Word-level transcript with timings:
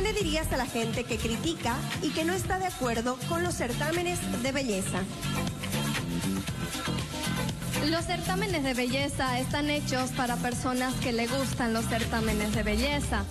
¿qué 0.00 0.06
le 0.06 0.12
dirías 0.14 0.50
a 0.52 0.56
la 0.56 0.64
gente 0.66 1.04
que 1.04 1.18
critica 1.18 1.76
y 2.02 2.10
que 2.12 2.24
no 2.24 2.32
está 2.32 2.58
de 2.58 2.66
acuerdo 2.66 3.18
con 3.28 3.42
los 3.42 3.54
certámenes 3.54 4.18
de 4.42 4.52
belleza? 4.52 5.02
Los 7.90 8.06
certámenes 8.06 8.64
de 8.64 8.72
belleza 8.72 9.38
están 9.38 9.68
hechos 9.68 10.10
para 10.12 10.36
personas 10.36 10.94
que 11.00 11.12
le 11.12 11.26
gustan 11.26 11.74
los 11.74 11.84
certámenes 11.84 12.54
de 12.54 12.62
belleza. 12.62 13.24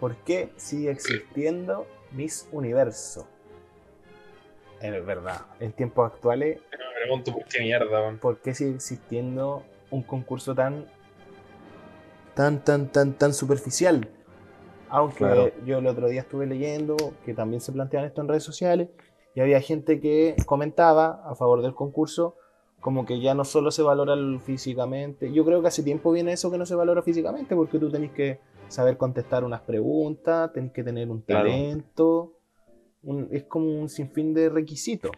¿Por 0.00 0.16
qué 0.24 0.52
sigue 0.56 0.90
existiendo 0.90 1.86
Miss 2.10 2.48
Universo? 2.50 3.28
Es 4.80 5.06
verdad, 5.06 5.46
en 5.60 5.72
tiempos 5.72 6.10
actuales, 6.10 6.58
Me 6.72 7.04
pregunto 7.04 7.32
por 7.32 7.44
qué 7.44 7.60
mierda, 7.60 8.00
weón. 8.00 8.18
¿por 8.18 8.40
qué 8.40 8.54
sigue 8.54 8.74
existiendo 8.74 9.64
un 9.90 10.02
concurso 10.02 10.54
tan 10.54 10.86
tan 12.34 12.64
tan 12.64 12.88
tan 12.88 13.12
tan 13.12 13.34
superficial? 13.34 14.08
Aunque 14.90 15.18
Claro. 15.18 15.50
yo 15.64 15.78
el 15.78 15.86
otro 15.86 16.08
día 16.08 16.20
estuve 16.22 16.46
leyendo 16.46 16.96
que 17.24 17.32
también 17.34 17.60
se 17.60 17.72
plantean 17.72 18.04
esto 18.04 18.20
en 18.20 18.28
redes 18.28 18.42
sociales 18.42 18.88
y 19.34 19.40
había 19.40 19.60
gente 19.60 20.00
que 20.00 20.34
comentaba 20.46 21.22
a 21.24 21.34
favor 21.36 21.62
del 21.62 21.74
concurso 21.74 22.36
como 22.80 23.04
que 23.04 23.20
ya 23.20 23.34
no 23.34 23.44
solo 23.44 23.70
se 23.70 23.82
valora 23.82 24.14
físicamente. 24.40 25.32
Yo 25.32 25.44
creo 25.44 25.60
que 25.62 25.68
hace 25.68 25.82
tiempo 25.82 26.10
viene 26.12 26.32
eso 26.32 26.50
que 26.50 26.58
no 26.58 26.66
se 26.66 26.74
valora 26.74 27.02
físicamente 27.02 27.54
porque 27.54 27.78
tú 27.78 27.90
tenés 27.90 28.10
que 28.12 28.40
saber 28.68 28.96
contestar 28.96 29.44
unas 29.44 29.60
preguntas, 29.60 30.52
tenés 30.52 30.72
que 30.72 30.82
tener 30.82 31.08
un 31.10 31.20
Claro. 31.22 31.48
talento. 31.48 32.32
un- 33.02 33.28
es 33.32 33.44
como 33.44 33.66
un 33.80 33.88
sinfín 33.88 34.34
de 34.34 34.50
requisitos. 34.50 35.10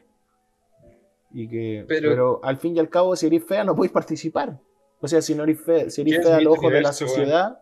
Y 1.33 1.49
que, 1.49 1.85
pero, 1.89 2.11
Pero- 2.11 2.41
al 2.45 2.57
fin 2.59 2.77
y 2.77 2.79
al 2.79 2.89
cabo, 2.89 3.17
si 3.17 3.27
eres 3.27 3.45
fea, 3.45 3.65
no 3.65 3.75
podéis 3.75 3.91
participar. 3.91 4.57
O 5.01 5.09
sea, 5.09 5.21
si 5.21 5.35
no 5.35 5.43
eres 5.43 5.61
fea, 5.61 5.91
si 5.91 6.03
eres 6.03 6.13
¿Qué 6.15 6.21
es 6.21 6.25
fea 6.27 6.37
a 6.37 6.41
los 6.41 6.53
Miss 6.53 6.59
ojos 6.61 6.73
de 6.73 6.81
la 6.81 6.93
sociedad, 6.93 7.61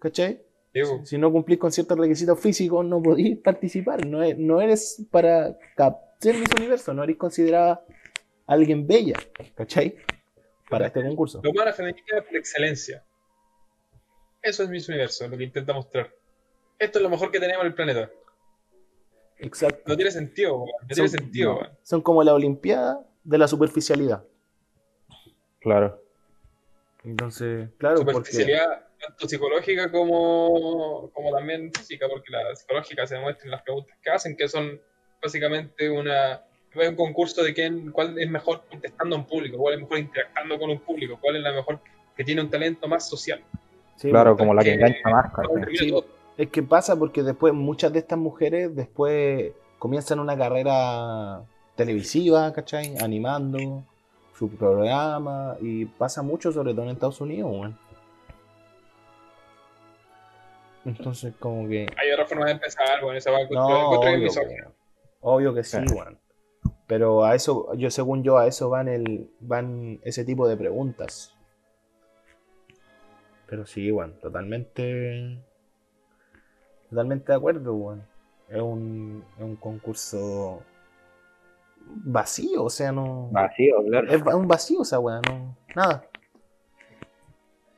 ¿cachai? 0.00 0.42
Digo, 0.72 1.04
Si 1.04 1.18
no 1.18 1.32
cumplís 1.32 1.58
con 1.58 1.72
ciertos 1.72 1.98
requisitos 1.98 2.38
físicos, 2.38 2.84
no 2.84 3.02
podéis 3.02 3.38
participar. 3.38 4.06
No, 4.06 4.20
no 4.36 4.60
eres 4.60 5.04
para 5.10 5.56
cap- 5.76 5.98
ser 6.20 6.36
Miss 6.36 6.48
Universo, 6.56 6.94
no 6.94 7.02
eres 7.02 7.16
considerada 7.16 7.84
alguien 8.46 8.86
bella, 8.86 9.16
¿cachai? 9.54 9.96
Para 10.68 10.86
este 10.86 11.02
concurso. 11.02 11.40
lo 11.42 11.50
humana 11.50 11.72
femenina 11.72 12.22
por 12.26 12.36
excelencia. 12.36 13.04
Eso 14.42 14.62
es 14.62 14.68
Miss 14.68 14.88
Universo, 14.88 15.26
lo 15.28 15.36
que 15.36 15.44
intenta 15.44 15.72
mostrar. 15.72 16.12
Esto 16.78 16.98
es 16.98 17.02
lo 17.02 17.10
mejor 17.10 17.30
que 17.32 17.40
tenemos 17.40 17.62
en 17.62 17.66
el 17.66 17.74
planeta. 17.74 18.10
Exacto. 19.38 19.82
No 19.86 19.96
tiene 19.96 20.10
sentido. 20.10 20.64
No 20.82 20.86
tiene 20.94 21.08
sentido. 21.08 21.58
Son 21.82 22.00
como 22.00 22.22
la 22.22 22.32
Olimpiada 22.34 23.04
de 23.24 23.38
la 23.38 23.48
superficialidad. 23.48 24.24
Claro. 25.60 26.02
Entonces, 27.04 27.68
claro, 27.78 27.96
porque 28.04 28.12
Superficialidad 28.30 28.86
tanto 29.00 29.28
psicológica 29.28 29.90
como, 29.90 31.10
como 31.14 31.30
también 31.32 31.72
física, 31.72 32.06
porque 32.08 32.30
la 32.30 32.54
psicológica 32.54 33.06
se 33.06 33.14
demuestra 33.14 33.46
en 33.46 33.50
las 33.52 33.62
preguntas 33.62 33.96
que 34.02 34.10
hacen, 34.10 34.36
que 34.36 34.46
son 34.48 34.78
básicamente 35.22 35.88
una 35.88 36.42
es 36.72 36.88
un 36.88 36.94
concurso 36.96 37.42
de 37.42 37.52
quién, 37.52 37.90
cuál 37.90 38.16
es 38.18 38.30
mejor 38.30 38.62
contestando 38.70 39.16
a 39.16 39.18
un 39.18 39.26
público, 39.26 39.58
cuál 39.58 39.74
es 39.74 39.80
mejor 39.80 39.98
interactuando 39.98 40.58
con 40.58 40.70
un 40.70 40.78
público, 40.80 41.18
cuál 41.20 41.36
es 41.36 41.42
la 41.42 41.52
mejor 41.52 41.80
que 42.16 42.22
tiene 42.22 42.42
un 42.42 42.50
talento 42.50 42.86
más 42.86 43.08
social. 43.08 43.42
sí, 43.96 44.08
Claro, 44.10 44.30
porque- 44.30 44.40
como 44.42 44.54
la 44.54 44.62
que 44.62 44.68
que- 44.70 44.74
engancha 44.76 45.08
más. 45.10 45.32
Es 46.38 46.48
que 46.48 46.62
pasa 46.62 46.96
porque 46.96 47.22
después 47.22 47.52
muchas 47.52 47.92
de 47.92 47.98
estas 47.98 48.18
mujeres 48.18 48.74
después 48.74 49.52
comienzan 49.78 50.20
una 50.20 50.38
carrera 50.38 51.42
televisiva, 51.76 52.52
¿cachai? 52.52 52.96
Animando 52.98 53.84
su 54.40 54.48
programa 54.48 55.54
y 55.60 55.84
pasa 55.84 56.22
mucho, 56.22 56.50
sobre 56.50 56.72
todo 56.72 56.84
en 56.84 56.92
Estados 56.92 57.20
Unidos. 57.20 57.74
Entonces, 60.86 61.34
como 61.38 61.68
que. 61.68 61.86
Hay 61.98 62.10
otra 62.10 62.24
forma 62.24 62.46
de 62.46 62.52
empezar, 62.52 63.02
bueno, 63.02 63.18
esa 63.18 63.30
va 63.32 63.36
a 63.36 63.40
No, 63.50 63.92
encontrar 63.92 64.14
obvio, 64.14 64.30
obvio 65.20 65.54
que 65.54 65.62
sí. 65.62 65.76
Pero 66.86 67.22
a 67.22 67.34
eso, 67.34 67.74
yo 67.74 67.90
según 67.90 68.22
yo, 68.22 68.38
a 68.38 68.46
eso 68.46 68.70
van 68.70 68.88
el, 68.88 69.30
van 69.40 70.00
ese 70.04 70.24
tipo 70.24 70.48
de 70.48 70.56
preguntas. 70.56 71.36
Pero 73.46 73.66
sí, 73.66 73.92
weón, 73.92 74.18
totalmente. 74.20 75.38
Totalmente 76.88 77.30
de 77.30 77.36
acuerdo. 77.36 77.98
Es 78.48 78.62
un, 78.62 79.22
es 79.36 79.44
un 79.44 79.56
concurso 79.56 80.62
vacío, 81.86 82.64
o 82.64 82.70
sea, 82.70 82.92
no. 82.92 83.28
Vacío, 83.32 83.76
claro. 83.86 84.10
Es 84.10 84.22
un 84.22 84.48
vacío 84.48 84.82
esa 84.82 84.98
weá, 84.98 85.20
no. 85.28 85.56
Nada. 85.74 86.08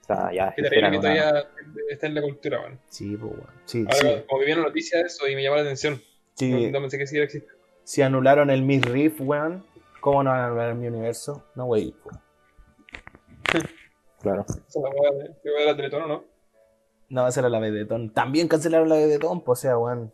O 0.02 0.04
sea, 0.04 0.32
ya. 0.32 0.52
Qué 0.54 0.62
terrible 0.62 0.90
que 0.90 0.98
todavía 0.98 1.48
está 1.90 2.06
en 2.06 2.14
la 2.14 2.22
cultura, 2.22 2.60
bueno. 2.60 2.78
Sí, 2.88 3.16
pues, 3.16 3.32
weón. 3.32 3.46
Sí, 3.64 3.84
Ahora, 3.88 4.18
sí. 4.18 4.24
como 4.28 4.40
que 4.40 4.46
vi 4.46 4.52
una 4.52 4.62
noticia 4.62 4.98
de 4.98 5.04
eso 5.04 5.28
y 5.28 5.34
me 5.34 5.42
llamó 5.42 5.56
la 5.56 5.62
atención. 5.62 6.00
sí. 6.34 6.50
No, 6.50 6.70
no 6.70 6.80
pensé 6.80 6.98
que 6.98 7.06
sí 7.06 7.18
existir. 7.18 7.48
Si 7.84 8.02
anularon 8.02 8.50
el 8.50 8.62
Miss 8.62 8.82
Riff, 8.84 9.20
weón, 9.20 9.64
¿cómo 10.00 10.22
no 10.22 10.30
van 10.30 10.40
a 10.40 10.46
anular 10.46 10.74
mi 10.74 10.86
universo? 10.86 11.44
No, 11.54 11.66
wey. 11.66 11.94
Claro. 14.22 14.44
Esa 14.48 14.60
es 14.68 14.76
la 14.76 14.88
hueá 14.88 15.10
de, 15.12 15.66
la 15.66 15.74
Teletón, 15.74 16.02
¿o 16.02 16.06
¿no? 16.06 16.24
No, 17.08 17.26
esa 17.26 17.40
era 17.40 17.48
la 17.48 17.58
Bedetón. 17.58 18.10
También 18.10 18.46
cancelaron 18.46 18.88
la 18.88 18.94
Bedetón, 18.94 19.42
pues, 19.42 19.58
o 19.58 19.62
sea, 19.62 19.76
weón. 19.76 20.12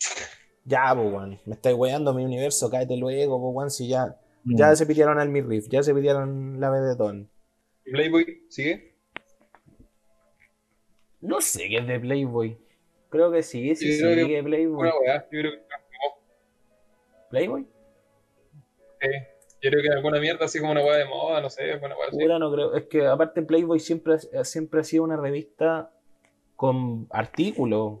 Ya, 0.64 0.92
pues, 0.94 1.12
weón. 1.12 1.40
Me 1.44 1.54
estáis 1.54 1.76
weando 1.76 2.14
mi 2.14 2.24
universo, 2.24 2.70
cállate 2.70 2.96
luego, 2.96 3.40
pues, 3.40 3.54
weón. 3.56 3.70
Si 3.70 3.88
ya, 3.88 4.16
ya 4.44 4.74
se 4.76 4.86
pidieron 4.86 5.18
al 5.18 5.28
Miss 5.28 5.44
Riff, 5.46 5.68
ya 5.68 5.82
se 5.82 5.94
pidieron 5.94 6.60
la 6.60 6.70
Bedetón. 6.70 7.28
¿Y 7.84 7.90
Playboy 7.92 8.44
sigue? 8.48 8.94
No 11.20 11.40
sé 11.40 11.68
qué 11.68 11.78
es 11.78 11.86
de 11.86 12.00
Playboy. 12.00 12.58
Creo 13.08 13.30
que 13.30 13.42
sí, 13.42 13.74
sí, 13.76 13.98
Yo 13.98 14.06
creo 14.06 14.14
que- 14.16 14.24
sigue 14.24 14.42
Playboy. 14.42 14.88
Una 14.88 14.98
weá, 14.98 15.22
yo 15.24 15.28
creo 15.40 15.52
que 15.52 15.58
¿Playboy? 17.30 17.66
eh, 19.00 19.28
yo 19.62 19.70
creo 19.70 19.82
que 19.82 19.88
alguna 19.90 20.20
mierda 20.20 20.44
así 20.46 20.58
como 20.58 20.72
una 20.72 20.84
weá 20.84 20.96
de 20.98 21.04
moda, 21.06 21.40
no 21.40 21.48
sé, 21.50 21.72
alguna 21.72 21.96
weá 21.96 22.08
así. 22.08 22.16
No 22.24 22.52
creo. 22.52 22.74
Es 22.74 22.84
que 22.86 23.06
aparte 23.06 23.42
Playboy 23.42 23.78
siempre, 23.80 24.14
ha- 24.14 24.44
siempre 24.44 24.80
ha 24.80 24.84
sido 24.84 25.04
una 25.04 25.16
revista 25.16 25.92
con 26.56 27.06
artículos 27.10 28.00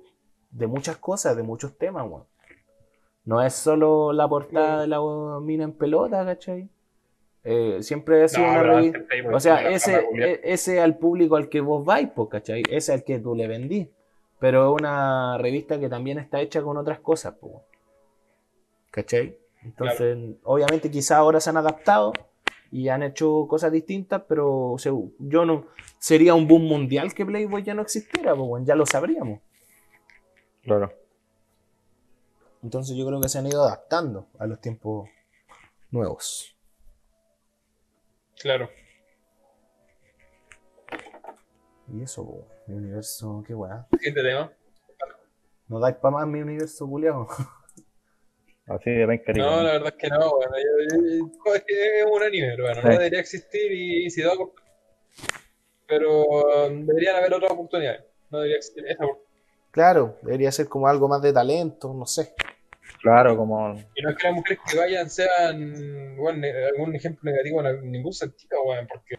de 0.50 0.66
muchas 0.66 0.96
cosas, 0.98 1.36
de 1.36 1.42
muchos 1.42 1.76
temas, 1.78 2.06
weón. 2.08 2.24
No 3.24 3.40
es 3.42 3.54
solo 3.54 4.12
la 4.12 4.28
portada 4.28 4.82
de 4.82 4.88
la 4.88 5.00
mina 5.40 5.64
en 5.64 5.72
pelota, 5.72 6.24
¿cachai? 6.24 6.68
Eh, 7.44 7.78
siempre 7.80 8.22
ha 8.22 8.28
sido 8.28 8.46
No, 8.46 8.52
una 8.52 8.62
revista. 8.62 9.00
O 9.32 9.40
sea, 9.40 9.70
ese, 9.70 10.06
e- 10.14 10.40
ese 10.44 10.80
al 10.80 10.96
público 10.98 11.36
al 11.36 11.48
que 11.48 11.60
vos 11.60 11.84
vais, 11.84 12.08
pues, 12.14 12.28
¿cachai? 12.28 12.62
Ese 12.68 12.92
al 12.92 13.04
que 13.04 13.18
tú 13.18 13.34
le 13.34 13.46
vendís. 13.48 13.88
Pero 14.38 14.74
es 14.74 14.80
una 14.80 15.38
revista 15.38 15.78
que 15.78 15.88
también 15.88 16.18
está 16.18 16.40
hecha 16.40 16.62
con 16.62 16.76
otras 16.76 16.98
cosas, 16.98 17.34
pues. 17.40 17.54
¿Cachai? 18.90 19.38
Entonces, 19.64 20.18
obviamente 20.42 20.90
quizás 20.90 21.18
ahora 21.18 21.40
se 21.40 21.50
han 21.50 21.56
adaptado 21.56 22.12
y 22.72 22.88
han 22.88 23.04
hecho 23.04 23.46
cosas 23.48 23.70
distintas, 23.70 24.22
pero 24.28 24.76
yo 25.18 25.44
no... 25.44 25.66
Sería 25.98 26.34
un 26.34 26.48
boom 26.48 26.64
mundial 26.64 27.14
que 27.14 27.24
Playboy 27.24 27.62
ya 27.62 27.74
no 27.74 27.82
existiera, 27.82 28.34
pues, 28.34 28.64
ya 28.64 28.74
lo 28.74 28.84
sabríamos. 28.84 29.38
Claro. 30.62 30.92
Entonces 32.62 32.96
yo 32.96 33.06
creo 33.06 33.20
que 33.20 33.28
se 33.28 33.38
han 33.38 33.46
ido 33.46 33.62
adaptando 33.64 34.28
a 34.38 34.46
los 34.46 34.60
tiempos 34.60 35.08
nuevos. 35.90 36.56
Claro. 38.40 38.68
Y 41.92 42.02
eso, 42.02 42.46
mi 42.66 42.76
universo, 42.76 43.42
qué 43.46 43.54
weá. 43.54 43.86
Siguiente 43.92 44.22
tema. 44.22 44.52
No 45.68 45.80
dais 45.80 45.96
para 45.96 46.12
más 46.16 46.26
mi 46.26 46.40
universo, 46.40 46.86
culiao. 46.86 47.26
Así 48.66 48.90
de 48.90 49.06
penca 49.06 49.32
No, 49.32 49.62
la 49.62 49.72
verdad 49.72 49.88
es 49.88 49.94
que 49.94 50.08
no, 50.08 50.36
bueno, 50.36 50.52
yo- 50.56 50.96
yo- 50.96 51.26
yo- 51.44 51.54
es 51.54 51.64
que 51.64 51.98
es 52.00 52.06
un 52.10 52.22
anime, 52.22 52.56
bueno, 52.60 52.80
no 52.82 52.90
debería 52.90 53.18
existir 53.20 53.72
y, 53.72 54.08
si 54.10 54.22
da 54.22 54.32
pero 55.86 56.24
um, 56.24 56.86
deberían 56.86 57.16
haber 57.16 57.34
otras 57.34 57.50
oportunidades. 57.52 58.04
No 58.30 58.38
debería 58.38 58.56
existir 58.58 58.86
esta 58.86 59.04
oportunidad. 59.04 59.32
Claro, 59.72 60.16
debería 60.22 60.52
ser 60.52 60.68
como 60.68 60.86
algo 60.86 61.08
más 61.08 61.20
de 61.20 61.32
talento, 61.32 61.92
no 61.92 62.06
sé. 62.06 62.34
Claro, 63.02 63.36
como. 63.36 63.74
Y 63.96 64.02
no 64.02 64.10
es 64.10 64.16
que 64.16 64.26
las 64.28 64.36
mujeres 64.36 64.58
que 64.70 64.78
vayan 64.78 65.10
sean, 65.10 66.16
bueno, 66.16 66.46
algún 66.72 66.94
ejemplo 66.94 67.30
negativo 67.30 67.66
en 67.66 67.90
ningún 67.90 68.12
sentido, 68.12 68.62
bueno, 68.64 68.86
porque 68.88 69.16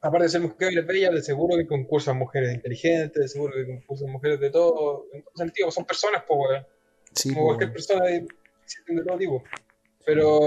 aparte 0.00 0.24
de 0.24 0.28
ser 0.30 0.40
mujeres 0.40 0.86
bellas, 0.86 1.12
de 1.14 1.22
seguro 1.22 1.56
que 1.58 1.66
concursan 1.66 2.16
mujeres 2.16 2.54
inteligentes, 2.54 3.20
de 3.22 3.28
seguro 3.28 3.52
que 3.54 3.66
concursan 3.66 4.10
mujeres 4.10 4.40
de 4.40 4.50
todo, 4.50 5.06
en 5.12 5.22
todo 5.22 5.32
sentido, 5.36 5.70
son 5.70 5.84
personas, 5.84 6.24
pues, 6.26 6.40
weón. 6.40 6.66
Sí, 7.12 7.28
como 7.34 7.42
po, 7.42 7.46
cualquier 7.48 7.72
persona 7.72 8.04
de, 8.06 8.26
existen 8.62 8.96
de 8.96 9.04
todo 9.04 9.18
tipo. 9.18 9.44
Pero 10.06 10.40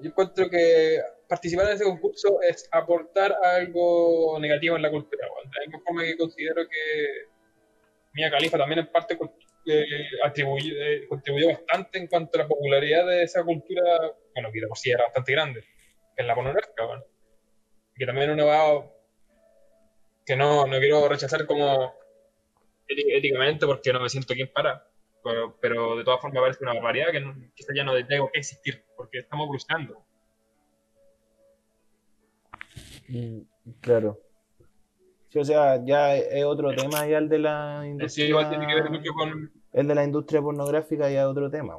yo 0.00 0.08
encuentro 0.10 0.48
que 0.48 1.00
participar 1.28 1.66
en 1.66 1.72
ese 1.74 1.84
concurso 1.84 2.40
es 2.40 2.68
aportar 2.70 3.34
algo 3.42 4.38
negativo 4.40 4.76
en 4.76 4.82
la 4.82 4.90
cultura. 4.90 5.26
weón. 5.34 5.50
De 5.50 5.58
la 5.58 5.66
misma 5.66 5.82
forma 5.84 6.02
que 6.04 6.16
considero 6.16 6.62
que 6.68 7.28
Mia 8.14 8.30
Khalifa 8.30 8.58
también 8.58 8.80
en 8.80 8.92
parte 8.92 9.18
con- 9.18 9.32
eh, 9.66 11.06
contribuyó 11.08 11.48
bastante 11.48 11.98
en 11.98 12.06
cuanto 12.06 12.38
a 12.38 12.42
la 12.42 12.48
popularidad 12.48 13.06
de 13.06 13.22
esa 13.22 13.44
cultura, 13.44 13.82
bueno, 14.34 14.50
que 14.52 14.60
de 14.60 14.66
por 14.68 14.78
sí 14.78 14.90
era 14.90 15.04
bastante 15.04 15.32
grande, 15.32 15.60
que 15.60 16.22
es 16.22 16.26
la 16.26 16.34
pornografía, 16.34 16.86
weón. 16.86 17.04
que 17.94 18.06
también 18.06 18.30
uno 18.30 18.46
va 18.46 18.90
que 20.24 20.36
no, 20.36 20.66
no 20.66 20.78
quiero 20.78 21.08
rechazar 21.08 21.46
como 21.46 21.94
éti- 22.88 23.12
éticamente 23.16 23.66
porque 23.66 23.92
no 23.92 24.00
me 24.00 24.08
siento 24.08 24.34
quien 24.34 24.48
para. 24.52 24.86
Pero, 25.24 25.56
pero 25.60 25.96
de 25.96 26.04
todas 26.04 26.20
formas 26.20 26.40
parece 26.42 26.64
una 26.64 26.74
barbaridad 26.74 27.12
que, 27.12 27.20
no, 27.20 27.34
que 27.54 27.64
ya 27.74 27.84
no 27.84 27.94
tenga 28.06 28.28
que 28.32 28.38
existir, 28.40 28.84
porque 28.96 29.18
estamos 29.18 29.44
evolucionando. 29.44 30.04
Mm, 33.08 33.40
Claro. 33.80 34.18
Sí, 35.32 35.38
o 35.38 35.44
sea, 35.44 35.82
ya 35.82 36.14
es 36.14 36.44
otro 36.44 36.74
tema 36.74 37.06
ya 37.06 37.16
el 37.16 37.28
de 37.30 37.38
la 37.38 37.80
Sí, 37.82 37.88
industria. 37.88 38.26
igual 38.26 38.48
tiene 38.50 38.66
que 38.66 38.74
ver 38.74 38.90
mucho 38.90 39.12
con... 39.14 39.50
El 39.72 39.88
de 39.88 39.94
la 39.94 40.04
industria 40.04 40.42
pornográfica 40.42 41.08
ya 41.10 41.22
es 41.22 41.26
otro 41.26 41.50
tema, 41.50 41.74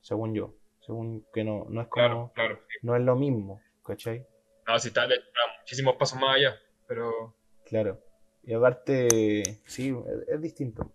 según 0.00 0.34
yo. 0.34 0.54
Según 0.80 1.24
que 1.32 1.44
no, 1.44 1.64
no 1.70 1.80
es 1.80 1.88
como, 1.88 2.04
Claro, 2.04 2.32
claro. 2.34 2.58
sí. 2.68 2.78
no 2.82 2.94
es 2.94 3.02
lo 3.02 3.16
mismo, 3.16 3.60
¿cachai? 3.84 4.26
No, 4.66 4.78
si 4.78 4.88
está, 4.88 5.04
está 5.04 5.40
muchísimos 5.60 5.96
pasos 5.96 6.20
más 6.20 6.36
allá, 6.36 6.56
pero... 6.86 7.34
Claro. 7.64 8.00
Y 8.42 8.52
aparte, 8.52 9.60
sí, 9.64 9.88
es, 10.06 10.28
es 10.28 10.40
distinto. 10.42 10.92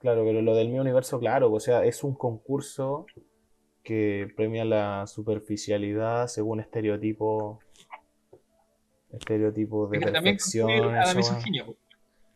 Claro, 0.00 0.24
pero 0.24 0.42
lo 0.42 0.54
del 0.56 0.68
mi 0.68 0.80
universo, 0.80 1.20
claro, 1.20 1.52
o 1.52 1.60
sea, 1.60 1.84
es 1.84 2.02
un 2.02 2.14
concurso 2.16 3.06
que 3.84 4.28
premia 4.36 4.64
la 4.64 5.06
superficialidad 5.06 6.26
según 6.26 6.58
estereotipos 6.58 7.58
estereotipos 9.12 9.90
de 9.90 9.98
Es 9.98 10.04
que 10.04 10.10
también 10.12 10.36
perfección. 10.36 10.66
contribuye 10.68 10.98
a 10.98 11.04
la 11.06 11.14
misoginia. 11.14 11.64
pues. 11.66 11.76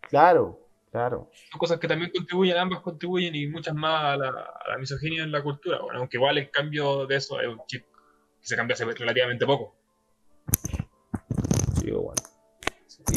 Claro, 0.08 0.60
claro. 0.90 1.30
Son 1.50 1.58
cosas 1.58 1.78
que 1.78 1.88
también 1.88 2.10
contribuyen, 2.14 2.56
ambas 2.58 2.80
contribuyen 2.80 3.34
y 3.34 3.46
muchas 3.48 3.74
más 3.74 4.04
a 4.04 4.16
la, 4.16 4.28
a 4.28 4.70
la 4.70 4.78
misoginia 4.78 5.22
en 5.24 5.32
la 5.32 5.42
cultura. 5.42 5.80
Bueno, 5.80 5.98
aunque 6.00 6.16
igual 6.16 6.38
el 6.38 6.50
cambio 6.50 7.06
de 7.06 7.16
eso 7.16 7.40
es 7.40 7.48
un 7.48 7.60
chip 7.66 7.84
que 8.40 8.46
se 8.46 8.56
cambia 8.56 8.74
hace 8.74 8.84
relativamente 8.84 9.44
poco. 9.46 9.74
Sí, 11.80 11.90
bueno. 11.90 12.14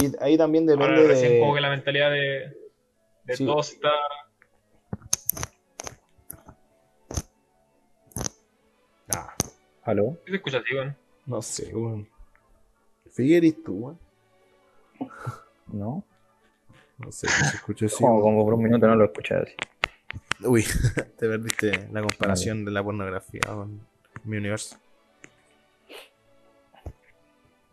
Y 0.02 0.12
ahí 0.24 0.38
también 0.38 0.70
Ahora 0.70 0.86
depende 0.88 1.08
recién 1.08 1.40
como 1.40 1.54
que 1.54 1.58
de. 1.58 1.62
la 1.62 1.70
mentalidad 1.70 2.12
de, 2.12 2.56
de 3.24 3.36
Sí. 3.36 3.46
todos 3.46 3.74
está... 3.74 3.90
Ah, 9.16 9.36
¿Aló? 9.84 10.18
¿Qué 10.26 10.32
se 10.32 10.38
escucha 10.38 10.58
así, 10.60 10.76
weón? 10.76 10.96
no 11.26 11.42
sé, 11.42 11.76
weón. 11.76 12.08
Figueres 13.12 13.64
tú, 13.64 13.74
weón. 13.74 14.00
¿No? 15.68 16.04
No 16.98 17.12
sé, 17.12 17.28
se 17.28 17.56
escucha 17.56 17.86
así. 17.86 18.04
como, 18.04 18.22
como 18.22 18.44
por 18.44 18.54
un 18.56 18.64
minuto 18.64 18.88
no 18.88 18.96
lo 18.96 19.06
escuché 19.06 19.36
así. 19.36 19.54
Uy, 20.44 20.64
te 21.18 21.28
perdiste 21.28 21.88
la 21.92 22.02
comparación 22.02 22.66
de 22.66 22.72
la 22.72 22.84
pornografía 22.84 23.42
con 23.46 23.88
mi 24.24 24.38
universo. 24.38 24.78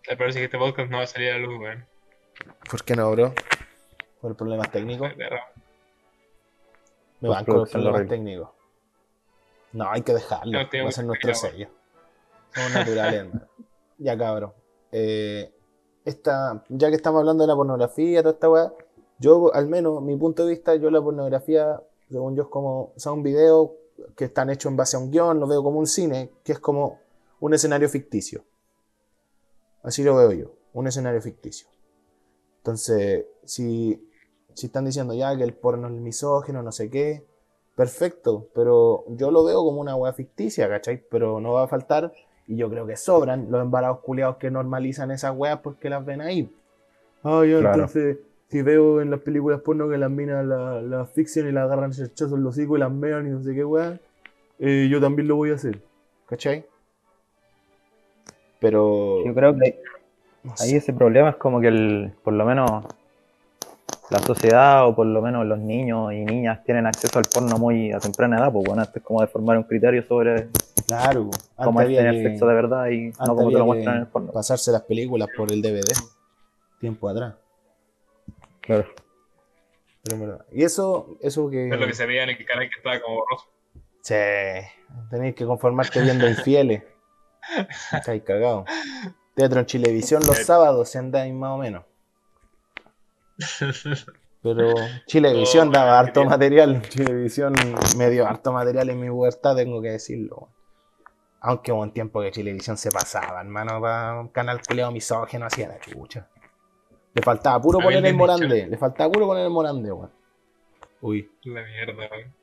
Me 0.09 0.17
parece 0.17 0.39
que 0.39 0.45
este 0.45 0.59
podcast 0.59 0.91
no 0.91 0.99
va 0.99 1.03
a 1.03 1.07
salir 1.07 1.31
a 1.31 1.39
la 1.39 1.47
luz, 1.47 1.61
weón. 1.61 1.85
¿Por 2.71 2.85
qué 2.85 2.95
no, 2.95 3.11
bro? 3.11 3.35
¿Por 4.21 4.37
problemas 4.37 4.71
técnicos? 4.71 5.17
Me 7.21 7.29
van 7.29 7.45
con 7.45 7.57
los 7.59 7.71
problemas 7.71 8.07
técnicos. 8.07 8.51
No, 9.73 9.91
hay 9.91 10.03
que 10.03 10.15
dejarlo. 10.15 10.53
No, 10.53 10.69
tengo 10.69 10.85
Va 10.85 10.89
a 10.91 10.93
ser 10.93 11.05
nuestro 11.05 11.35
sello. 11.35 11.69
Somos 12.55 12.73
naturales, 12.73 13.15
hermano. 13.21 13.47
Ya, 13.99 14.17
cabrón. 14.17 14.53
Eh, 14.93 15.53
esta, 16.05 16.65
ya 16.69 16.89
que 16.89 16.97
estamos 16.97 17.21
hablando 17.21 17.43
de 17.43 17.49
la 17.49 17.57
pornografía, 17.57 18.23
toda 18.23 18.35
esta 18.35 18.49
weá, 18.49 18.73
yo, 19.19 19.53
al 19.55 19.67
menos, 19.67 20.03
mi 20.03 20.17
punto 20.17 20.45
de 20.45 20.51
vista, 20.51 20.75
yo 20.77 20.91
la 20.91 21.03
pornografía, 21.03 21.83
según 22.11 22.37
yo, 22.37 22.45
es 22.45 22.49
como, 22.49 22.93
o 23.05 23.13
un 23.13 23.23
video 23.23 23.75
que 24.15 24.27
están 24.27 24.51
hechos 24.51 24.71
en 24.71 24.77
base 24.77 24.97
a 24.97 25.01
un 25.01 25.11
guion, 25.11 25.41
lo 25.41 25.47
veo 25.47 25.63
como 25.63 25.79
un 25.79 25.87
cine, 25.87 26.31
que 26.45 26.53
es 26.53 26.59
como 26.59 26.99
un 27.41 27.55
escenario 27.55 27.89
ficticio. 27.89 28.45
Así 29.83 30.03
lo 30.03 30.15
veo 30.17 30.33
yo, 30.33 30.53
un 30.75 30.87
escenario 30.87 31.21
ficticio. 31.23 31.69
Entonces, 32.59 33.27
si, 33.45 34.11
si 34.55 34.67
están 34.67 34.85
diciendo 34.85 35.15
ya 35.15 35.37
que 35.37 35.45
el 35.45 35.55
porno 35.55 35.89
es 35.89 35.95
misógino, 35.95 36.63
no 36.63 36.73
sé 36.73 36.91
qué, 36.91 37.27
perfecto, 37.75 38.49
pero 38.55 39.05
yo 39.09 39.31
lo 39.31 39.45
veo 39.45 39.63
como 39.63 39.81
una 39.81 39.97
weá 39.97 40.13
ficticia, 40.13 40.69
¿cachai? 40.69 41.03
Pero 41.09 41.41
no 41.41 41.53
va 41.53 41.65
a 41.65 41.69
faltar, 41.69 42.13
y 42.47 42.57
yo 42.57 42.71
creo 42.71 42.87
que 42.87 42.97
sobran 42.97 43.51
los 43.51 43.61
embarados 43.63 44.01
culiados 44.01 44.37
que 44.37 44.51
normalizan 44.51 45.11
esas 45.11 45.35
weas 45.37 45.59
porque 45.61 45.91
las 45.91 46.05
ven 46.05 46.21
ahí. 46.21 46.51
Ah, 47.25 47.43
ya, 47.45 47.59
Claro. 47.61 47.75
entonces, 47.75 48.19
si 48.49 48.63
veo 48.63 49.01
en 49.01 49.11
las 49.11 49.21
películas 49.21 49.61
porno 49.61 49.89
que 49.89 49.99
las 49.99 50.11
minas 50.11 50.45
la, 50.47 50.81
la 50.81 51.01
asfixian 51.03 51.49
y 51.49 51.53
la 51.53 51.65
agarran 51.65 51.93
cerchazo 51.93 52.37
en 52.37 52.45
los 52.45 52.55
hocico 52.57 52.77
y 52.77 52.81
las 52.81 52.93
mean 52.93 53.27
y 53.27 53.31
no 53.31 53.43
sé 53.43 53.55
qué 53.55 53.65
weá, 53.65 53.99
eh, 54.61 54.89
yo 54.91 55.01
también 55.01 55.27
lo 55.29 55.37
voy 55.37 55.51
a 55.51 55.55
hacer, 55.55 55.81
¿cachai? 56.27 56.65
Pero... 58.61 59.25
Yo 59.25 59.35
creo 59.35 59.57
que 59.59 59.81
no 60.45 60.53
ahí 60.61 60.71
sé. 60.71 60.77
ese 60.77 60.93
problema 60.93 61.31
es 61.31 61.37
como 61.37 61.61
que 61.61 61.69
el, 61.69 62.13
por 62.23 62.33
lo 62.35 62.45
menos 62.45 62.85
la 64.11 64.19
sociedad 64.21 64.87
o 64.87 64.95
por 64.95 65.07
lo 65.07 65.21
menos 65.21 65.45
los 65.47 65.59
niños 65.59 66.13
y 66.13 66.25
niñas 66.25 66.63
tienen 66.65 66.87
acceso 66.87 67.19
al 67.19 67.25
porno 67.33 67.59
muy 67.59 67.93
a 67.93 67.99
temprana 67.99 68.39
edad, 68.39 68.53
pues 68.53 68.65
bueno, 68.65 68.83
antes 68.83 69.03
como 69.03 69.21
de 69.21 69.27
formar 69.27 69.57
un 69.59 69.65
criterio 69.65 70.05
sobre 70.05 70.49
Claro, 70.87 71.31
antes 71.57 71.89
es 71.91 71.97
tener 71.97 72.13
que- 72.15 72.23
sexo 72.31 72.47
de 72.47 72.55
verdad 72.55 72.87
y 72.91 73.09
no 73.11 73.35
como 73.37 73.51
te 73.51 73.59
lo 73.59 73.67
muestran 73.67 73.97
en 73.97 74.01
el 74.03 74.09
porno. 74.09 74.33
Pasarse 74.33 74.71
las 74.73 74.83
películas 74.83 75.29
por 75.37 75.51
el 75.53 75.61
DVD, 75.63 75.83
tiempo 76.81 77.09
atrás. 77.09 77.35
Claro. 78.61 78.87
Pero 80.05 80.17
en 80.17 80.21
verdad. 80.29 80.47
Y 80.53 80.63
eso, 80.63 81.17
eso 81.21 81.51
que... 81.51 81.69
Es 81.69 81.81
lo 81.81 81.87
que 81.87 81.95
se 81.95 82.07
veía 82.07 82.23
en 82.23 82.31
el 82.31 82.45
canal 82.47 82.69
que 82.69 82.77
estaba 82.77 83.01
como 83.01 83.17
borroso. 83.17 83.47
Sí, 84.03 84.15
tenéis 85.11 85.35
que 85.35 85.45
conformarte 85.45 86.01
viendo 86.01 86.29
infieles. 86.29 86.85
Estáis 87.93 88.23
cagados. 88.23 88.69
Teatro 89.35 89.61
en 89.61 89.67
Chilevisión 89.67 90.23
los 90.27 90.39
sábados, 90.39 90.89
si 90.91 90.99
andáis 90.99 91.35
más 91.35 91.51
o 91.51 91.59
menos. 91.59 91.85
Pero 94.43 94.75
Chilevisión 95.07 95.69
Oh, 95.69 95.73
daba 95.73 95.99
harto 95.99 96.25
material. 96.25 96.83
Chilevisión 96.89 97.55
me 97.97 98.11
dio 98.11 98.27
harto 98.27 98.53
material 98.53 98.91
en 98.91 99.01
mi 99.01 99.11
pubertad, 99.11 99.57
tengo 99.57 99.83
que 99.83 99.91
decirlo. 99.91 100.51
Weón. 101.43 101.49
Aunque 101.51 101.73
hubo 101.73 101.83
un 101.83 101.93
tiempo 101.93 102.21
que 102.23 102.31
Chilevisión 102.31 102.77
se 102.77 102.91
pasaba, 102.91 103.41
hermano, 103.41 103.81
para 103.81 104.21
un 104.21 104.29
canal 104.29 104.61
culeado 104.67 104.91
misógeno, 104.93 105.47
hacía 105.47 105.69
la 105.69 105.79
chucha. 105.79 106.29
Le 107.15 107.23
faltaba 107.23 107.61
puro 107.61 107.79
poner 107.79 108.05
el 108.05 108.15
morande, 108.15 108.67
le 108.67 108.77
faltaba 108.77 109.11
puro 109.11 109.27
poner 109.27 109.45
el 109.45 109.51
morande, 109.51 109.91
weón. 109.93 110.11
Uy. 111.01 111.31
La 111.45 111.63
mierda, 111.63 111.95
weón. 111.95 112.35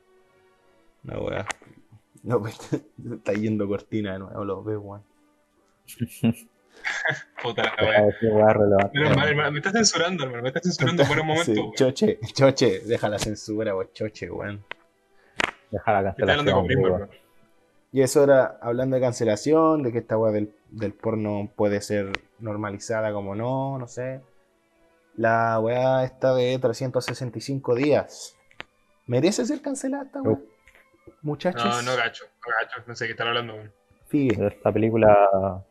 La 1.04 1.18
weá. 1.18 1.46
No, 2.22 2.40
pues, 2.40 2.58
está 3.12 3.32
yendo 3.34 3.68
cortina 3.68 4.14
de 4.14 4.18
nuevo, 4.20 4.44
lo 4.44 4.62
veo, 4.64 4.80
weón. 4.80 5.04
Puta 7.42 7.62
la 7.62 7.74
weá. 7.86 8.88
Menos 8.92 9.16
mal, 9.16 9.28
hermano, 9.28 9.52
me 9.52 9.58
estás 9.58 9.72
censurando, 9.74 10.24
hermano. 10.24 10.42
Me 10.42 10.48
estás 10.48 10.62
censurando 10.64 11.04
por 11.04 11.20
un 11.20 11.26
momento. 11.26 11.44
Sí, 11.52 11.60
weón. 11.60 11.72
choche, 11.74 12.18
choche, 12.32 12.80
deja 12.80 13.08
la 13.08 13.18
censura, 13.18 13.74
weón, 13.76 13.90
choche, 13.92 14.30
weón. 14.30 14.64
Deja 15.70 15.92
la 15.92 15.98
hablando 16.10 16.16
cancelación. 16.26 16.54
con 16.56 16.66
primo, 16.66 16.82
weón. 16.82 17.02
hermano. 17.02 17.23
Y 17.94 18.02
eso 18.02 18.24
era 18.24 18.58
hablando 18.60 18.96
de 18.96 19.02
cancelación, 19.02 19.84
de 19.84 19.92
que 19.92 19.98
esta 19.98 20.18
weá 20.18 20.32
del, 20.32 20.52
del 20.68 20.92
porno 20.92 21.48
puede 21.54 21.80
ser 21.80 22.10
normalizada 22.40 23.12
como 23.12 23.36
no, 23.36 23.78
no 23.78 23.86
sé. 23.86 24.20
La 25.16 25.60
weá 25.60 26.02
esta 26.02 26.34
de 26.34 26.58
365 26.58 27.76
días. 27.76 28.36
¿Merece 29.06 29.46
ser 29.46 29.62
cancelada 29.62 30.06
esta 30.06 30.22
weá? 30.22 30.38
Muchachos. 31.22 31.62
No, 31.64 31.82
no 31.92 31.96
gacho, 31.96 32.24
no 32.24 32.52
gacho. 32.60 32.82
No 32.88 32.96
sé 32.96 33.04
qué 33.06 33.12
están 33.12 33.28
hablando. 33.28 33.54
Figue. 34.08 34.44
Esta 34.44 34.72
película 34.72 35.62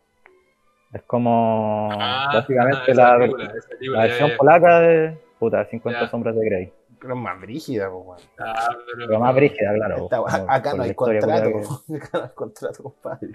es 0.94 1.02
como 1.04 1.90
Ah, 1.92 2.32
básicamente 2.36 2.96
la, 2.96 3.18
película, 3.18 3.44
esa 3.54 3.68
película, 3.68 3.98
la 4.00 4.06
ya, 4.06 4.08
versión 4.08 4.30
ya, 4.30 4.34
ya. 4.34 4.38
polaca 4.38 4.80
de 4.80 5.18
puta, 5.40 5.66
50 5.66 6.00
Ya. 6.00 6.08
sombras 6.08 6.36
de 6.38 6.46
Grey. 6.46 6.74
Pero 7.04 7.16
más 7.18 7.40
brígida, 7.40 7.90
po, 7.90 7.98
weón. 8.00 8.22
Ah, 8.40 8.70
pero- 8.96 9.08
Pero 9.08 9.20
más 9.20 9.36
brígida, 9.36 9.74
claro. 9.76 9.98
Esta 10.06 10.22
weá- 10.22 10.40
como 10.40 10.52
acá 10.52 10.74
no 10.74 10.84
hay 10.84 10.94
contrato. 10.96 11.84
Acá 11.96 12.10
no 12.18 12.24
hay 12.24 12.30
contrato, 12.34 12.84
compadre. 12.84 13.30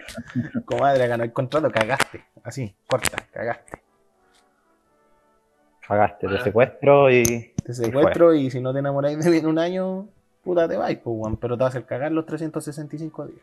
Comadre, 0.65 1.05
acá 1.05 1.17
no 1.19 1.23
hay 1.25 1.31
contrato, 1.31 1.71
cagaste. 1.71 2.25
Así, 2.43 2.75
corta, 2.89 3.19
cagaste. 3.31 3.83
Cagaste, 5.87 6.27
Ah. 6.27 6.31
te 6.31 6.45
secuestro 6.45 7.11
y. 7.11 7.55
Te 7.65 7.75
secuestro 7.75 8.35
y 8.35 8.51
si 8.51 8.61
no 8.61 8.73
te 8.73 8.79
enamoráis 8.79 9.23
de 9.25 9.31
mí 9.31 9.37
en 9.39 9.47
un 9.47 9.59
año, 9.59 10.09
puta 10.43 10.67
te 10.69 10.77
vais, 10.77 10.99
pues, 10.99 11.15
weón. 11.19 11.37
Pero 11.37 11.57
te 11.57 11.65
vas 11.65 11.75
a 11.75 11.79
hacer 11.79 11.87
cagar 11.87 12.13
los 12.13 12.25
365 12.27 13.27
días. 13.27 13.41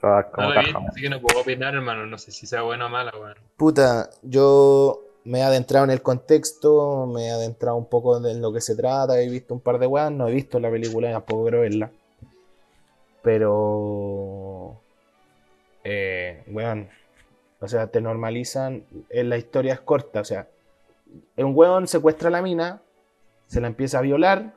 como 0.00 0.48
No 0.52 0.88
así 0.88 1.00
que 1.02 1.08
no 1.10 1.20
puedo 1.20 1.40
opinar, 1.40 1.74
hermano. 1.74 2.06
No 2.06 2.18
sé 2.18 2.30
si 2.32 2.46
sea 2.46 2.62
buena 2.62 2.86
o 2.86 2.88
mala, 2.88 3.12
weón. 3.18 3.34
Puta, 3.56 4.10
yo 4.22 5.04
me 5.28 5.40
he 5.40 5.42
adentrado 5.42 5.84
en 5.84 5.90
el 5.90 6.00
contexto, 6.00 7.06
me 7.06 7.26
he 7.26 7.30
adentrado 7.30 7.76
un 7.76 7.84
poco 7.84 8.16
en 8.26 8.40
lo 8.40 8.50
que 8.50 8.62
se 8.62 8.74
trata, 8.74 9.20
he 9.20 9.28
visto 9.28 9.52
un 9.52 9.60
par 9.60 9.78
de 9.78 9.86
weas, 9.86 10.10
no 10.10 10.26
he 10.26 10.32
visto 10.32 10.58
la 10.58 10.70
película, 10.70 11.12
tampoco 11.12 11.42
quiero 11.42 11.60
verla. 11.60 11.90
Pero. 13.20 14.80
Eh, 15.84 16.44
weón. 16.46 16.88
O 17.60 17.68
sea, 17.68 17.88
te 17.88 18.00
normalizan. 18.00 18.84
eh, 19.10 19.22
la 19.22 19.36
historia 19.36 19.74
es 19.74 19.80
corta, 19.80 20.22
o 20.22 20.24
sea. 20.24 20.48
Un 21.36 21.54
weón 21.54 21.88
secuestra 21.88 22.28
a 22.28 22.32
la 22.32 22.40
mina, 22.40 22.80
se 23.48 23.60
la 23.60 23.66
empieza 23.66 23.98
a 23.98 24.02
violar. 24.02 24.54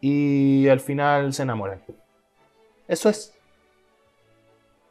Y 0.00 0.66
al 0.68 0.80
final 0.80 1.32
se 1.32 1.44
enamoran. 1.44 1.80
Eso 2.88 3.08
es. 3.08 3.32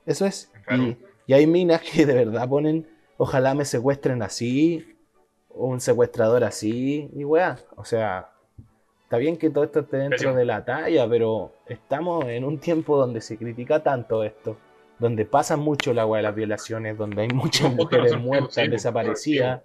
Eso 0.05 0.25
es. 0.25 0.49
Claro. 0.65 0.83
Y, 0.83 0.97
y 1.27 1.33
hay 1.33 1.47
minas 1.47 1.81
que 1.81 2.05
de 2.05 2.13
verdad 2.13 2.47
ponen, 2.47 2.94
ojalá 3.17 3.53
me 3.53 3.65
secuestren 3.65 4.21
así, 4.21 4.97
un 5.49 5.79
secuestrador 5.79 6.43
así 6.43 7.09
y 7.13 7.23
weá. 7.23 7.57
O 7.75 7.85
sea, 7.85 8.31
está 9.03 9.17
bien 9.17 9.37
que 9.37 9.49
todo 9.49 9.63
esto 9.63 9.81
esté 9.81 9.97
dentro 9.97 10.17
Pésimo. 10.17 10.35
de 10.35 10.45
la 10.45 10.65
talla, 10.65 11.07
pero 11.07 11.53
estamos 11.67 12.25
en 12.25 12.43
un 12.43 12.59
tiempo 12.59 12.97
donde 12.97 13.21
se 13.21 13.37
critica 13.37 13.81
tanto 13.81 14.23
esto, 14.23 14.57
donde 14.99 15.25
pasa 15.25 15.57
mucho 15.57 15.93
la 15.93 16.05
weá 16.05 16.19
de 16.19 16.23
las 16.23 16.35
violaciones, 16.35 16.97
donde 16.97 17.23
hay 17.23 17.29
muchas 17.29 17.73
mujeres 17.73 18.17
muertas, 18.17 18.69
desaparecidas, 18.69 19.61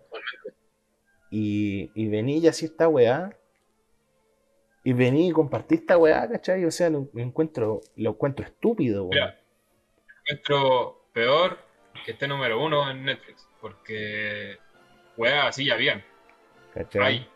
y, 1.31 1.91
y 1.95 2.09
vení 2.09 2.39
y 2.39 2.49
así 2.49 2.67
esta 2.67 2.89
weá. 2.89 3.37
Y 4.83 4.95
vení 4.95 5.29
y 5.29 5.33
compartí 5.33 5.75
esta 5.75 5.99
weá, 5.99 6.27
¿cachai? 6.27 6.65
O 6.65 6.71
sea, 6.71 6.89
lo 6.89 7.07
encuentro, 7.15 7.83
lo 7.97 8.11
encuentro 8.11 8.47
estúpido, 8.47 9.05
weón. 9.05 9.11
Mira, 9.11 9.41
encuentro 10.25 11.05
peor 11.13 11.70
que 12.05 12.13
esté 12.13 12.27
número 12.29 12.61
uno 12.61 12.91
en 12.91 13.05
Netflix, 13.05 13.49
porque 13.61 14.59
weas 15.17 15.47
así 15.47 15.65
ya. 15.67 16.03
¿cachai? 16.75 17.03
Hay. 17.03 17.31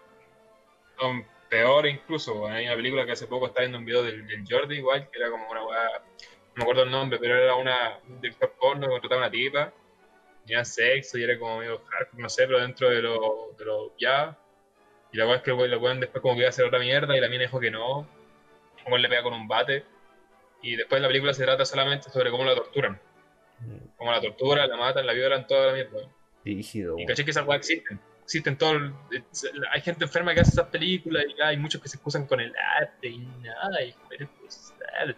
Son 0.99 1.27
peores 1.49 1.95
incluso. 1.95 2.47
Hay 2.47 2.67
una 2.67 2.77
película 2.77 3.05
que 3.07 3.13
hace 3.13 3.27
poco 3.27 3.47
estaba 3.47 3.63
viendo 3.63 3.79
un 3.79 3.85
video 3.85 4.03
del, 4.03 4.27
del 4.27 4.45
Jordi 4.49 4.77
igual, 4.77 5.09
que 5.11 5.19
era 5.19 5.31
como 5.31 5.49
una 5.51 5.65
weá, 5.65 5.89
no 5.89 6.55
me 6.57 6.63
acuerdo 6.63 6.83
el 6.85 6.91
nombre, 6.91 7.19
pero 7.19 7.37
era 7.37 7.55
una 7.57 7.99
un 8.09 8.21
director 8.21 8.53
porno 8.59 8.87
que 8.87 8.91
contrataba 8.93 9.23
una 9.23 9.31
tipa, 9.31 9.73
tenía 10.47 10.65
sexo 10.65 11.19
y 11.19 11.25
era 11.25 11.39
como 11.39 11.59
medio 11.59 11.83
hardcore, 11.85 12.23
no 12.23 12.29
sé, 12.29 12.47
pero 12.47 12.61
dentro 12.61 12.89
de 12.91 13.03
lo, 13.03 13.55
de 13.59 13.65
lo 13.65 13.97
ya. 13.99 14.39
Y 15.13 15.17
la 15.17 15.27
weá 15.27 15.37
es 15.37 15.43
que 15.43 15.51
el 15.51 15.57
weón- 15.57 15.93
el 15.93 16.01
después 16.01 16.23
como 16.23 16.35
que 16.35 16.41
iba 16.41 16.49
a 16.49 16.51
hacer 16.51 16.65
otra 16.65 16.79
mierda 16.79 17.17
y 17.17 17.21
la 17.21 17.29
mina 17.29 17.43
dijo 17.43 17.61
que 17.61 17.71
no. 17.71 18.07
Como 18.83 18.99
le 18.99 19.09
pega 19.09 19.23
con 19.23 19.33
un 19.33 19.49
bate. 19.49 19.85
Y 20.61 20.77
después 20.77 21.01
la 21.01 21.09
película 21.09 21.33
se 21.35 21.45
trata 21.45 21.65
solamente 21.65 22.11
sobre 22.11 22.31
cómo 22.31 22.45
la 22.45 22.55
torturan. 22.55 23.01
Cómo 23.97 24.11
la 24.13 24.21
torturan, 24.21 24.69
la 24.69 24.77
matan, 24.77 25.07
la 25.07 25.13
violan, 25.13 25.47
toda 25.47 25.69
la 25.69 25.73
mierda. 25.73 25.99
Dirigido, 26.45 26.99
Y 26.99 27.07
caché 27.07 27.25
que 27.25 27.31
esas 27.31 27.47
weas 27.47 27.61
existen. 27.61 28.01
Existen 28.23 28.57
todo. 28.59 28.73
el- 28.73 28.95
hay 29.71 29.81
gente 29.83 30.05
enferma 30.05 30.35
que 30.35 30.41
hace 30.41 30.51
esas 30.53 30.69
películas 30.69 31.25
y 31.29 31.41
hay 31.43 31.57
muchos 31.57 31.81
que 31.83 31.89
se 31.89 31.97
excusan 31.97 32.27
con 32.27 32.41
el 32.41 32.55
arte 32.79 33.09
y 33.09 33.19
nada. 33.19 33.83
Y 33.83 33.95
pero 34.09 34.29
pues, 34.41 34.73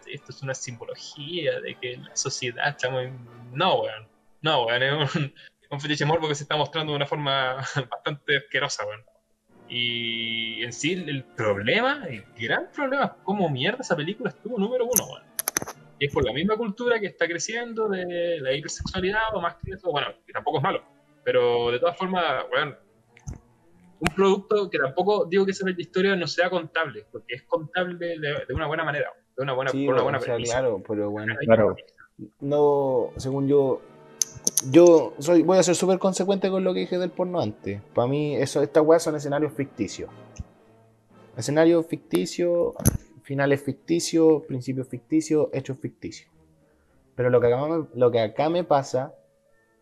esto 0.07 0.31
es 0.31 0.41
una 0.41 0.53
simbología 0.53 1.59
de 1.61 1.75
que 1.75 1.97
la 1.97 2.15
sociedad 2.15 2.69
estamos. 2.69 3.05
No, 3.53 3.81
weón. 3.81 4.07
No, 4.41 4.65
weón. 4.65 4.83
Es 4.83 5.15
un, 5.15 5.33
un 5.69 5.81
fetiche 5.81 6.05
morbo 6.05 6.27
que 6.27 6.35
se 6.35 6.43
está 6.43 6.55
mostrando 6.57 6.91
de 6.93 6.97
una 6.97 7.05
forma 7.05 7.55
bastante 7.89 8.37
asquerosa, 8.37 8.85
weón. 8.85 9.03
Y 9.69 10.63
en 10.63 10.71
sí, 10.71 10.93
el 10.93 11.23
problema, 11.25 12.05
el 12.09 12.23
gran 12.37 12.71
problema, 12.71 13.05
es 13.05 13.11
cómo 13.23 13.49
mierda 13.49 13.79
esa 13.81 13.95
película 13.97 14.29
estuvo 14.29 14.57
número 14.57 14.85
uno, 14.85 15.05
weón. 15.07 15.23
Y 15.99 16.05
es 16.05 16.13
por 16.13 16.23
la 16.25 16.33
misma 16.33 16.55
cultura 16.57 16.99
que 16.99 17.07
está 17.07 17.25
creciendo 17.27 17.87
de 17.89 18.39
la 18.41 18.53
hipersexualidad 18.53 19.33
o 19.33 19.41
más 19.41 19.55
que 19.55 19.71
eso. 19.71 19.91
Bueno, 19.91 20.07
que 20.25 20.33
tampoco 20.33 20.57
es 20.57 20.63
malo. 20.63 20.83
Pero 21.23 21.71
de 21.71 21.79
todas 21.79 21.97
formas, 21.97 22.45
weón, 22.53 22.75
un 23.99 24.15
producto 24.15 24.69
que 24.69 24.77
tampoco 24.77 25.25
digo 25.25 25.43
que 25.45 25.51
esa 25.51 25.67
historia 25.75 26.15
no 26.15 26.27
sea 26.27 26.49
contable, 26.49 27.05
porque 27.11 27.35
es 27.35 27.43
contable 27.43 27.97
de, 27.97 28.45
de 28.47 28.53
una 28.53 28.67
buena 28.67 28.83
manera, 28.83 29.11
de 29.35 29.43
una 29.43 29.53
buena, 29.53 29.71
Sí, 29.71 29.85
por 29.85 29.95
una 29.95 30.03
buena 30.03 30.17
o 30.19 30.21
sea, 30.21 30.33
premisa. 30.35 30.59
claro, 30.59 30.83
pero 30.87 31.09
bueno. 31.09 31.35
Claro. 31.41 31.75
no, 32.41 33.09
según 33.17 33.47
yo, 33.47 33.81
yo 34.69 35.13
soy, 35.19 35.41
voy 35.41 35.57
a 35.57 35.63
ser 35.63 35.75
súper 35.75 35.97
consecuente 35.97 36.49
con 36.49 36.63
lo 36.63 36.73
que 36.73 36.81
dije 36.81 36.99
del 36.99 37.09
porno 37.09 37.41
antes. 37.41 37.81
Para 37.95 38.07
mí, 38.07 38.35
eso, 38.35 38.61
estas 38.61 38.83
weas 38.83 39.01
son 39.01 39.15
escenarios 39.15 39.51
ficticios. 39.53 40.11
Escenarios 41.35 41.85
ficticios, 41.87 42.73
finales 43.27 43.61
ficticios, 43.61 44.43
principios 44.43 44.87
ficticios, 44.87 45.49
hechos 45.51 45.77
ficticios. 45.79 46.31
Pero 47.13 47.29
lo 47.29 47.41
que, 48.09 48.21
acá 48.21 48.49
me, 48.49 48.63
pasa 48.63 49.15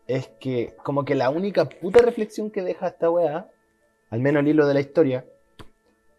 es 0.08 0.26
que 0.40 0.74
como 0.82 1.04
que 1.04 1.14
la 1.14 1.30
única 1.30 1.64
puta 1.66 2.02
reflexión 2.02 2.50
que 2.50 2.64
deja 2.64 2.88
esta 2.88 3.08
wea, 3.08 3.48
al 4.10 4.18
menos 4.18 4.40
el 4.40 4.48
hilo 4.48 4.66
de 4.66 4.74
la 4.74 4.80
historia, 4.80 5.24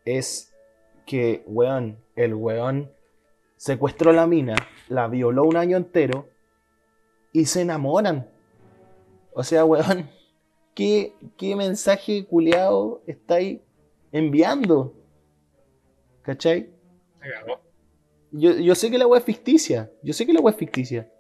es 0.05 0.53
que, 1.05 1.43
weón, 1.47 1.97
el 2.15 2.33
weón 2.33 2.93
secuestró 3.57 4.13
la 4.13 4.25
mina, 4.25 4.55
la 4.87 5.09
violó 5.09 5.43
un 5.43 5.57
año 5.57 5.75
entero 5.75 6.29
y 7.33 7.47
se 7.47 7.63
enamoran. 7.63 8.29
O 9.33 9.43
sea, 9.43 9.65
weón, 9.65 10.09
¿qué, 10.73 11.13
qué 11.35 11.57
mensaje 11.57 12.25
culeado 12.25 13.01
estáis 13.05 13.59
enviando? 14.13 14.93
¿Cachai? 16.21 16.76
Yo, 18.31 18.51
yo 18.53 18.75
sé 18.75 18.91
que 18.91 18.97
la 18.97 19.07
weá 19.07 19.19
es 19.19 19.25
ficticia, 19.25 19.89
yo 20.03 20.13
sé 20.13 20.25
que 20.25 20.33
la 20.33 20.41
weá 20.41 20.51
es 20.51 20.57
ficticia. 20.57 21.11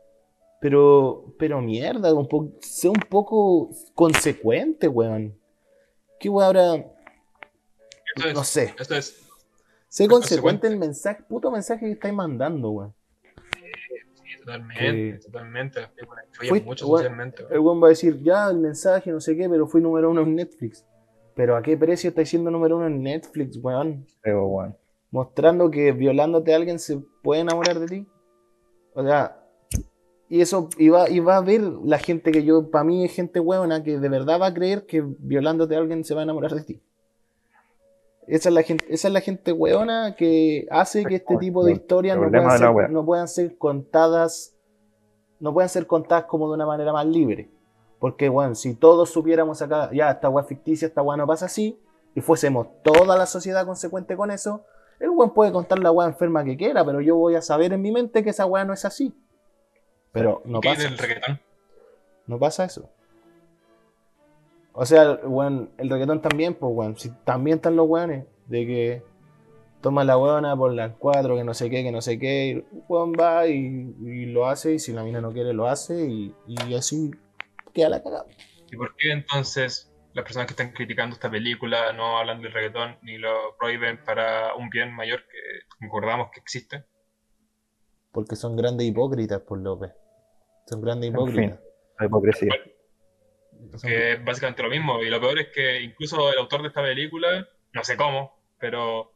Pero, 0.59 1.33
pero 1.37 1.61
mierda, 1.61 2.13
un 2.13 2.27
po- 2.27 2.51
sé 2.59 2.89
un 2.89 2.99
poco 3.09 3.69
consecuente, 3.93 4.87
weón. 4.87 5.37
¿Qué 6.19 6.29
weá 6.29 6.47
ahora? 6.47 6.75
Esto 8.15 8.27
es, 8.29 8.33
No 8.33 8.43
sé. 8.43 8.73
esto 8.79 8.95
es 8.95 9.23
Sé 9.89 10.03
es 10.03 10.09
consecuente 10.09 10.67
consecuente. 10.67 10.67
el 10.67 10.77
mensaje, 10.77 11.23
puto 11.29 11.51
mensaje 11.51 11.85
que 11.85 11.91
estáis 11.93 12.13
mandando, 12.13 12.71
weón. 12.71 12.93
sí, 13.53 14.37
totalmente, 14.39 14.83
Que- 14.83 15.19
totalmente. 15.25 15.81
Las 15.81 15.89
películas 15.91 16.25
influyen 16.27 16.65
mucho 16.65 16.87
socialmente. 16.87 17.43
weón. 17.43 17.53
El 17.53 17.59
weón 17.59 17.83
va 17.83 17.87
a 17.87 17.89
decir, 17.89 18.21
ya, 18.23 18.49
el 18.49 18.57
mensaje, 18.57 19.11
no 19.11 19.21
sé 19.21 19.37
qué, 19.37 19.47
pero 19.47 19.67
fui 19.67 19.79
número 19.81 20.09
uno 20.09 20.21
en 20.23 20.35
Netflix. 20.35 20.83
Pero 21.35 21.55
¿a 21.55 21.61
qué 21.61 21.77
precio 21.77 22.09
estáis 22.09 22.29
siendo 22.29 22.49
número 22.49 22.77
uno 22.77 22.87
en 22.87 23.01
Netflix, 23.03 23.57
weón? 23.61 24.05
Pero, 24.21 24.47
weón. 24.47 24.75
Mostrando 25.11 25.71
que 25.71 25.91
violándote 25.91 26.53
a 26.53 26.57
alguien 26.57 26.79
se 26.79 26.99
puede 27.23 27.41
enamorar 27.41 27.79
de 27.79 27.87
ti. 27.87 28.07
O 28.93 29.03
sea, 29.03 29.43
y 30.29 30.41
eso, 30.41 30.69
y 30.77 30.89
va, 30.89 31.09
y 31.09 31.19
va 31.19 31.37
a 31.37 31.41
ver 31.41 31.61
la 31.61 31.99
gente 31.99 32.31
que 32.31 32.43
yo, 32.43 32.69
para 32.69 32.83
mí 32.83 33.05
es 33.05 33.13
gente 33.13 33.39
huevona 33.39 33.83
que 33.83 33.99
de 33.99 34.09
verdad 34.09 34.41
va 34.41 34.47
a 34.47 34.53
creer 34.53 34.85
que 34.85 35.01
violándote 35.01 35.75
a 35.75 35.79
alguien 35.79 36.03
se 36.03 36.13
va 36.13 36.21
a 36.21 36.23
enamorar 36.23 36.53
de 36.53 36.63
ti. 36.63 36.81
Esa 38.27 38.49
es 38.49 38.55
la 38.55 38.63
gente, 38.63 38.85
esa 38.89 39.07
es 39.07 39.13
la 39.13 39.21
gente 39.21 39.53
huevona 39.53 40.15
que 40.17 40.67
hace 40.69 41.05
que 41.05 41.15
este 41.15 41.37
tipo 41.37 41.63
de 41.63 41.71
historias 41.71 42.17
no 42.17 42.29
puedan, 42.29 42.57
ser, 42.57 42.69
wea. 42.69 42.87
no 42.89 43.05
puedan 43.05 43.27
ser 43.29 43.57
contadas, 43.57 44.53
no 45.39 45.53
puedan 45.53 45.69
ser 45.69 45.87
contadas 45.87 46.25
como 46.25 46.49
de 46.49 46.55
una 46.55 46.65
manera 46.65 46.91
más 46.91 47.05
libre. 47.05 47.49
Porque, 47.99 48.27
bueno, 48.27 48.53
si 48.53 48.75
todos 48.75 49.09
supiéramos 49.09 49.61
acá, 49.61 49.89
ya, 49.93 50.11
esta 50.11 50.27
weá 50.27 50.43
ficticia, 50.43 50.87
esta 50.89 51.01
weá 51.01 51.15
no 51.15 51.25
pasa 51.25 51.45
así, 51.45 51.79
y 52.13 52.21
fuésemos 52.21 52.67
toda 52.83 53.15
la 53.17 53.25
sociedad 53.25 53.65
consecuente 53.65 54.17
con 54.17 54.29
eso, 54.29 54.65
el 54.99 55.09
weón 55.09 55.33
puede 55.33 55.51
contar 55.51 55.79
la 55.79 55.91
weá 55.91 56.07
enferma 56.07 56.43
que 56.43 56.57
quiera, 56.57 56.83
pero 56.85 57.01
yo 57.01 57.15
voy 57.15 57.35
a 57.35 57.41
saber 57.41 57.73
en 57.73 57.81
mi 57.81 57.91
mente 57.91 58.23
que 58.23 58.31
esa 58.31 58.45
weá 58.45 58.65
no 58.65 58.73
es 58.73 58.85
así. 58.85 59.13
Pero 60.11 60.41
no 60.45 60.61
¿Qué 60.61 60.69
pasa. 60.69 60.81
es 60.81 60.91
el 60.91 60.97
reggaetón? 60.97 61.39
No 62.25 62.39
pasa 62.39 62.65
eso. 62.65 62.89
O 64.73 64.85
sea, 64.85 65.13
weón, 65.23 65.71
el 65.77 65.89
reggaetón 65.89 66.21
también, 66.21 66.53
pues, 66.55 66.71
weón. 66.73 66.97
Si 66.97 67.09
también 67.23 67.57
están 67.57 67.75
los 67.75 67.87
weones 67.87 68.25
de 68.47 68.65
que 68.65 69.03
toma 69.81 70.03
la 70.03 70.17
weona 70.17 70.55
por 70.55 70.73
las 70.73 70.93
cuatro, 70.97 71.35
que 71.35 71.43
no 71.43 71.53
sé 71.53 71.69
qué, 71.69 71.83
que 71.83 71.91
no 71.91 72.01
sé 72.01 72.17
qué. 72.19 72.65
Y 72.71 72.77
weón 72.87 73.13
va 73.13 73.47
y, 73.47 73.95
y 74.01 74.25
lo 74.27 74.47
hace, 74.47 74.73
y 74.73 74.79
si 74.79 74.93
la 74.93 75.03
mina 75.03 75.21
no 75.21 75.31
quiere, 75.31 75.53
lo 75.53 75.67
hace, 75.67 76.05
y, 76.07 76.35
y 76.47 76.73
así 76.73 77.11
queda 77.73 77.89
la 77.89 78.03
cagada. 78.03 78.25
¿Y 78.71 78.75
por 78.75 78.95
qué 78.97 79.11
entonces 79.11 79.86
las 80.17 80.23
personas 80.23 80.47
que 80.47 80.53
están 80.53 80.71
criticando 80.71 81.13
esta 81.13 81.29
película 81.29 81.93
no 81.93 82.17
hablan 82.17 82.41
del 82.41 82.51
reggaetón 82.51 82.97
ni 83.03 83.19
lo 83.19 83.55
prohíben 83.55 84.03
para 84.03 84.55
un 84.55 84.67
bien 84.67 84.91
mayor 84.91 85.21
que 85.27 85.67
concordamos 85.79 86.31
que 86.31 86.39
existe? 86.39 86.85
Porque 88.11 88.35
son 88.35 88.55
grandes 88.55 88.87
hipócritas, 88.87 89.41
por 89.41 89.59
López. 89.59 89.91
Son 90.65 90.81
grandes 90.81 91.09
En 91.09 91.13
hipócritas. 91.13 91.59
La 91.99 92.05
hipocresía. 92.07 92.51
Que 93.83 94.13
es 94.13 94.25
básicamente 94.25 94.63
lo 94.63 94.69
mismo. 94.69 95.03
Y 95.03 95.09
lo 95.11 95.21
peor 95.21 95.37
es 95.37 95.49
que 95.53 95.83
incluso 95.83 96.33
el 96.33 96.39
autor 96.39 96.63
de 96.63 96.69
esta 96.69 96.81
película, 96.81 97.47
no 97.73 97.83
sé 97.83 97.95
cómo, 97.95 98.41
pero 98.59 99.13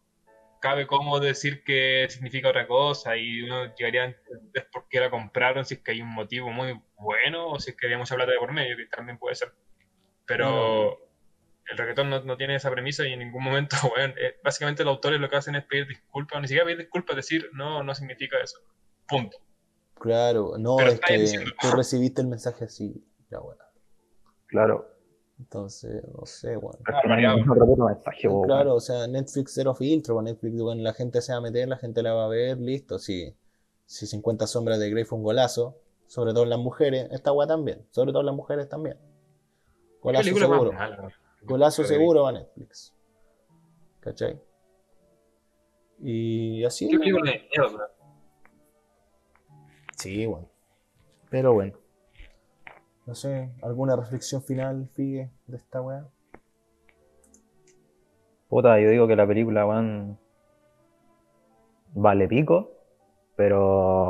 cabe 0.61 0.85
cómo 0.85 1.19
decir 1.19 1.63
que 1.63 2.05
significa 2.11 2.49
otra 2.49 2.67
cosa 2.67 3.17
y 3.17 3.41
uno 3.41 3.73
llegaría 3.73 4.03
a 4.03 4.05
entender 4.05 4.67
por 4.71 4.87
qué 4.87 4.99
la 4.99 5.09
compraron, 5.09 5.65
si 5.65 5.73
es 5.73 5.79
que 5.81 5.93
hay 5.93 6.01
un 6.03 6.13
motivo 6.13 6.51
muy 6.51 6.79
bueno 6.95 7.47
o 7.47 7.59
si 7.59 7.71
es 7.71 7.75
que 7.75 7.87
había 7.87 7.97
mucha 7.97 8.13
plata 8.13 8.33
de 8.33 8.37
por 8.37 8.53
medio, 8.53 8.77
que 8.77 8.85
también 8.85 9.17
puede 9.17 9.33
ser. 9.33 9.51
Pero 10.25 10.97
el 11.69 11.77
reggaetón 11.77 12.09
no, 12.09 12.21
no 12.23 12.37
tiene 12.37 12.55
esa 12.55 12.69
premisa 12.71 13.07
y 13.07 13.13
en 13.13 13.19
ningún 13.19 13.43
momento, 13.43 13.75
bueno, 13.95 14.13
eh, 14.17 14.35
básicamente 14.43 14.83
los 14.83 14.95
autores 14.95 15.19
lo 15.19 15.29
que 15.29 15.37
hacen 15.37 15.55
es 15.55 15.65
pedir 15.65 15.87
disculpas, 15.87 16.41
ni 16.41 16.47
siquiera 16.47 16.65
pedir 16.65 16.79
disculpas, 16.79 17.15
decir, 17.15 17.49
no, 17.53 17.83
no 17.83 17.95
significa 17.95 18.37
eso. 18.43 18.57
Punto. 19.07 19.37
Claro, 19.95 20.53
no, 20.57 20.77
Pero 20.77 20.91
es 20.91 20.99
que 20.99 21.17
diciendo- 21.17 21.51
tú 21.61 21.67
recibiste 21.75 22.21
el 22.21 22.27
mensaje 22.27 22.65
así. 22.65 23.03
Ya, 23.29 23.39
bueno. 23.39 23.61
Claro. 24.47 24.87
Entonces, 25.39 26.03
no 26.13 26.25
sé, 26.25 26.55
weón. 26.57 26.75
Pero 26.85 26.97
es 26.97 27.01
que 27.01 27.07
no 27.07 27.13
hay 27.13 27.23
variado. 27.23 27.37
ningún 27.37 27.51
otro 27.53 27.65
puto 27.65 27.85
mensaje, 27.85 28.29
po, 28.29 28.41
Claro, 28.43 28.75
o 28.75 28.79
sea, 28.79 29.07
Netflix 29.07 29.53
cero 29.55 29.73
filtro, 29.73 30.21
Netflix, 30.21 30.61
bueno, 30.61 30.81
la 30.83 30.93
gente 30.93 31.21
se 31.21 31.31
va 31.31 31.39
a 31.39 31.41
meter, 31.41 31.67
la 31.67 31.77
gente 31.77 32.03
la 32.03 32.13
va 32.13 32.25
a 32.25 32.27
ver, 32.27 32.57
listo. 32.59 32.99
Si, 32.99 33.33
si 33.85 34.05
50 34.05 34.45
sombras 34.45 34.79
de 34.79 34.89
Grey 34.91 35.03
fue 35.03 35.17
un 35.17 35.23
golazo, 35.23 35.77
sobre 36.07 36.33
todo 36.33 36.43
en 36.43 36.49
las 36.51 36.59
mujeres, 36.59 37.07
esta 37.11 37.31
weá 37.31 37.47
también, 37.47 37.85
sobre 37.91 38.11
todo 38.11 38.19
en 38.19 38.27
las 38.27 38.35
mujeres 38.35 38.69
también. 38.69 38.97
¿Qué 40.01 40.07
Golazo 40.07 40.23
seguro, 40.33 40.71
mala, 40.73 41.13
golazo 41.43 41.81
Pero- 41.83 41.87
seguro 41.93 42.23
va 42.23 42.31
Netflix. 42.31 42.95
¿Cachai? 43.99 44.41
Y 45.99 46.63
así. 46.65 46.89
¿Qué 46.89 46.97
película 46.97 47.31
de 47.31 47.39
miedo, 47.39 47.77
weón? 47.77 47.89
Sí, 49.95 50.25
bueno. 50.25 50.49
Pero 51.29 51.53
bueno. 51.53 51.77
No 53.05 53.13
sé, 53.13 53.51
¿alguna 53.61 53.95
reflexión 53.95 54.41
final, 54.43 54.89
Figue, 54.95 55.29
de 55.47 55.57
esta 55.57 55.81
weá? 55.81 56.07
Puta, 58.49 58.79
yo 58.79 58.89
digo 58.89 59.07
que 59.07 59.15
la 59.15 59.27
película, 59.27 59.65
weón, 59.67 60.19
vale 61.93 62.27
pico, 62.27 62.71
pero 63.35 64.09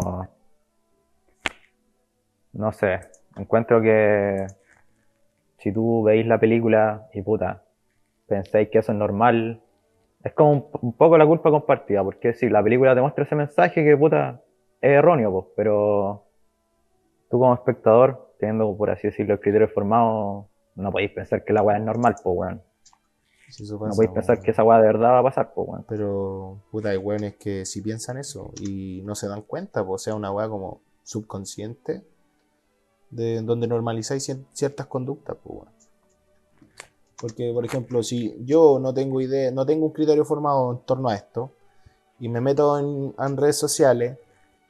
no 2.53 2.71
sé, 2.71 3.00
encuentro 3.36 3.81
que 3.81 4.45
si 5.62 5.72
tú 5.72 6.03
veis 6.03 6.25
la 6.25 6.39
película 6.39 7.08
y 7.13 7.22
puta, 7.22 7.63
pensáis 8.27 8.70
que 8.70 8.80
eso 8.80 8.91
es 8.91 8.98
normal, 8.98 9.62
es 10.24 10.34
como 10.34 10.51
un, 10.51 10.65
un 10.82 10.94
poco 10.94 11.18
la 11.18 11.25
culpa 11.25 11.51
compartida, 11.51 12.03
porque 12.03 12.34
si 12.34 12.50
la 12.50 12.63
película 12.63 12.96
te 12.96 13.01
muestra 13.01 13.24
ese 13.24 13.36
mensaje 13.36 13.84
que 13.84 13.96
puta 13.96 14.41
es 14.82 14.91
erróneo, 14.91 15.32
pues, 15.32 15.46
pero 15.56 16.25
tú 17.30 17.39
como 17.39 17.53
espectador, 17.53 18.34
teniendo 18.39 18.75
por 18.75 18.89
así 18.89 19.08
decirlo 19.08 19.34
el 19.34 19.39
criterio 19.39 19.68
formado, 19.68 20.48
no 20.75 20.91
podéis 20.91 21.12
pensar 21.12 21.44
que 21.44 21.53
la 21.53 21.62
weá 21.62 21.77
es 21.77 21.84
normal, 21.84 22.15
pues 22.24 22.36
weón. 22.38 22.62
Si 23.50 23.70
No 23.70 23.77
podéis 23.77 24.12
pensar 24.12 24.41
que 24.41 24.51
esa 24.51 24.63
weá 24.63 24.80
de 24.80 24.88
verdad 24.88 25.12
va 25.12 25.20
a 25.20 25.24
pasar, 25.24 25.53
pues 25.53 25.68
weón. 25.68 25.86
Pero, 25.88 26.62
puta, 26.72 26.89
hay 26.89 26.98
weones 26.98 27.36
que 27.36 27.65
si 27.65 27.82
piensan 27.82 28.18
eso 28.18 28.51
y 28.62 29.01
no 29.03 29.13
se 29.13 29.27
dan 29.27 29.41
cuenta, 29.41 29.86
pues, 29.86 30.01
o 30.01 30.03
sea, 30.03 30.15
una 30.15 30.32
weá 30.32 30.48
como 30.50 30.82
subconsciente, 31.03 32.03
de 33.12 33.41
donde 33.41 33.68
normalizáis 33.68 34.27
cier- 34.27 34.46
ciertas 34.53 34.88
conductas, 34.88 35.38
pues. 35.44 35.70
Porque, 37.22 37.51
por 37.53 37.63
ejemplo, 37.63 38.01
si 38.01 38.36
yo 38.44 38.80
no 38.80 38.94
tengo 38.94 39.22
idea, 39.22 39.51
no 39.51 39.65
tengo 39.65 39.86
un 39.86 39.91
criterio 39.91 40.25
formado 40.25 40.72
en 40.72 40.80
torno 40.80 41.10
a 41.10 41.15
esto, 41.15 41.51
y 42.20 42.30
me 42.30 42.41
meto 42.41 42.80
en, 42.80 43.38
redes 43.38 43.58
sociales 43.58 44.18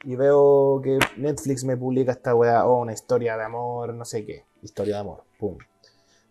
y 0.04 0.16
veo 0.16 0.80
que 0.82 0.98
Netflix 1.16 1.64
me 1.64 1.76
publica 1.76 2.12
esta 2.12 2.34
weá, 2.34 2.66
o 2.66 2.80
una 2.80 2.92
historia 2.92 3.36
de 3.36 3.44
amor, 3.44 3.94
no 3.94 4.04
sé 4.04 4.24
qué, 4.26 4.44
historia 4.62 4.96
de 4.96 5.00
amor, 5.00 5.24
pum. 5.38 5.56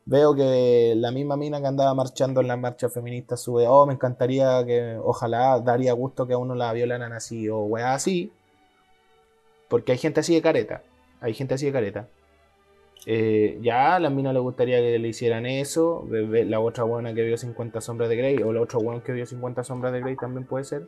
Veo 0.05 0.35
que 0.35 0.93
la 0.97 1.11
misma 1.11 1.37
mina 1.37 1.61
que 1.61 1.67
andaba 1.67 1.93
marchando 1.93 2.41
en 2.41 2.47
la 2.47 2.57
marcha 2.57 2.89
feminista 2.89 3.37
sube, 3.37 3.67
oh, 3.67 3.85
me 3.85 3.93
encantaría 3.93 4.65
que, 4.65 4.99
ojalá, 5.03 5.59
daría 5.59 5.93
gusto 5.93 6.27
que 6.27 6.33
a 6.33 6.37
uno 6.37 6.55
la 6.55 6.73
violaran 6.73 7.13
así, 7.13 7.47
o 7.49 7.59
weá 7.61 7.93
así. 7.93 8.31
Porque 9.69 9.91
hay 9.93 9.99
gente 9.99 10.19
así 10.19 10.33
de 10.33 10.41
careta, 10.41 10.83
hay 11.21 11.33
gente 11.33 11.53
así 11.53 11.67
de 11.67 11.71
careta. 11.71 12.09
Eh, 13.05 13.57
ya 13.61 13.95
a 13.95 13.99
la 13.99 14.09
mina 14.09 14.31
le 14.31 14.39
gustaría 14.39 14.79
que 14.79 14.99
le 14.99 15.07
hicieran 15.07 15.45
eso, 15.45 16.07
la 16.09 16.59
otra 16.59 16.83
buena 16.83 17.13
que 17.13 17.23
vio 17.23 17.37
50 17.37 17.81
sombras 17.81 18.09
de 18.09 18.15
Grey, 18.15 18.37
o 18.43 18.51
la 18.53 18.61
otra 18.61 18.79
buena 18.79 19.01
que 19.01 19.11
vio 19.11 19.25
50 19.25 19.63
sombras 19.63 19.93
de 19.93 20.01
Grey 20.01 20.15
también 20.15 20.45
puede 20.45 20.65
ser. 20.65 20.87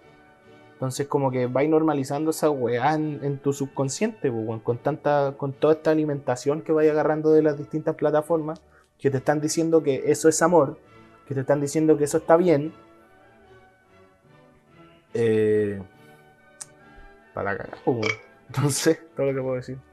Entonces 0.74 1.08
como 1.08 1.32
que 1.32 1.48
vais 1.48 1.70
normalizando 1.70 2.32
esa 2.32 2.50
weá 2.50 2.94
en, 2.96 3.40
tu 3.40 3.54
subconsciente, 3.54 4.32
con 4.64 4.78
tanta, 4.80 5.36
con 5.38 5.54
toda 5.54 5.76
esta 5.76 5.92
alimentación 5.92 6.62
que 6.62 6.72
vais 6.72 6.92
agarrando 6.92 7.32
de 7.32 7.42
las 7.42 7.58
distintas 7.58 7.96
plataformas, 7.96 8.62
que 9.00 9.10
te 9.10 9.18
están 9.18 9.40
diciendo 9.40 9.82
que 9.82 10.04
eso 10.12 10.30
es 10.30 10.42
amor, 10.42 10.78
que 11.28 11.34
te 11.34 11.42
están 11.42 11.62
diciendo 11.62 11.98
que 11.98 12.04
eso 12.04 12.18
está 12.18 12.38
bien. 12.38 12.74
Eh, 15.14 15.82
para 17.34 17.58
cagar. 17.58 17.78
Entonces, 18.48 19.00
todo 19.16 19.28
lo 19.28 19.34
que 19.34 19.42
puedo 19.42 19.56
decir. 19.56 19.93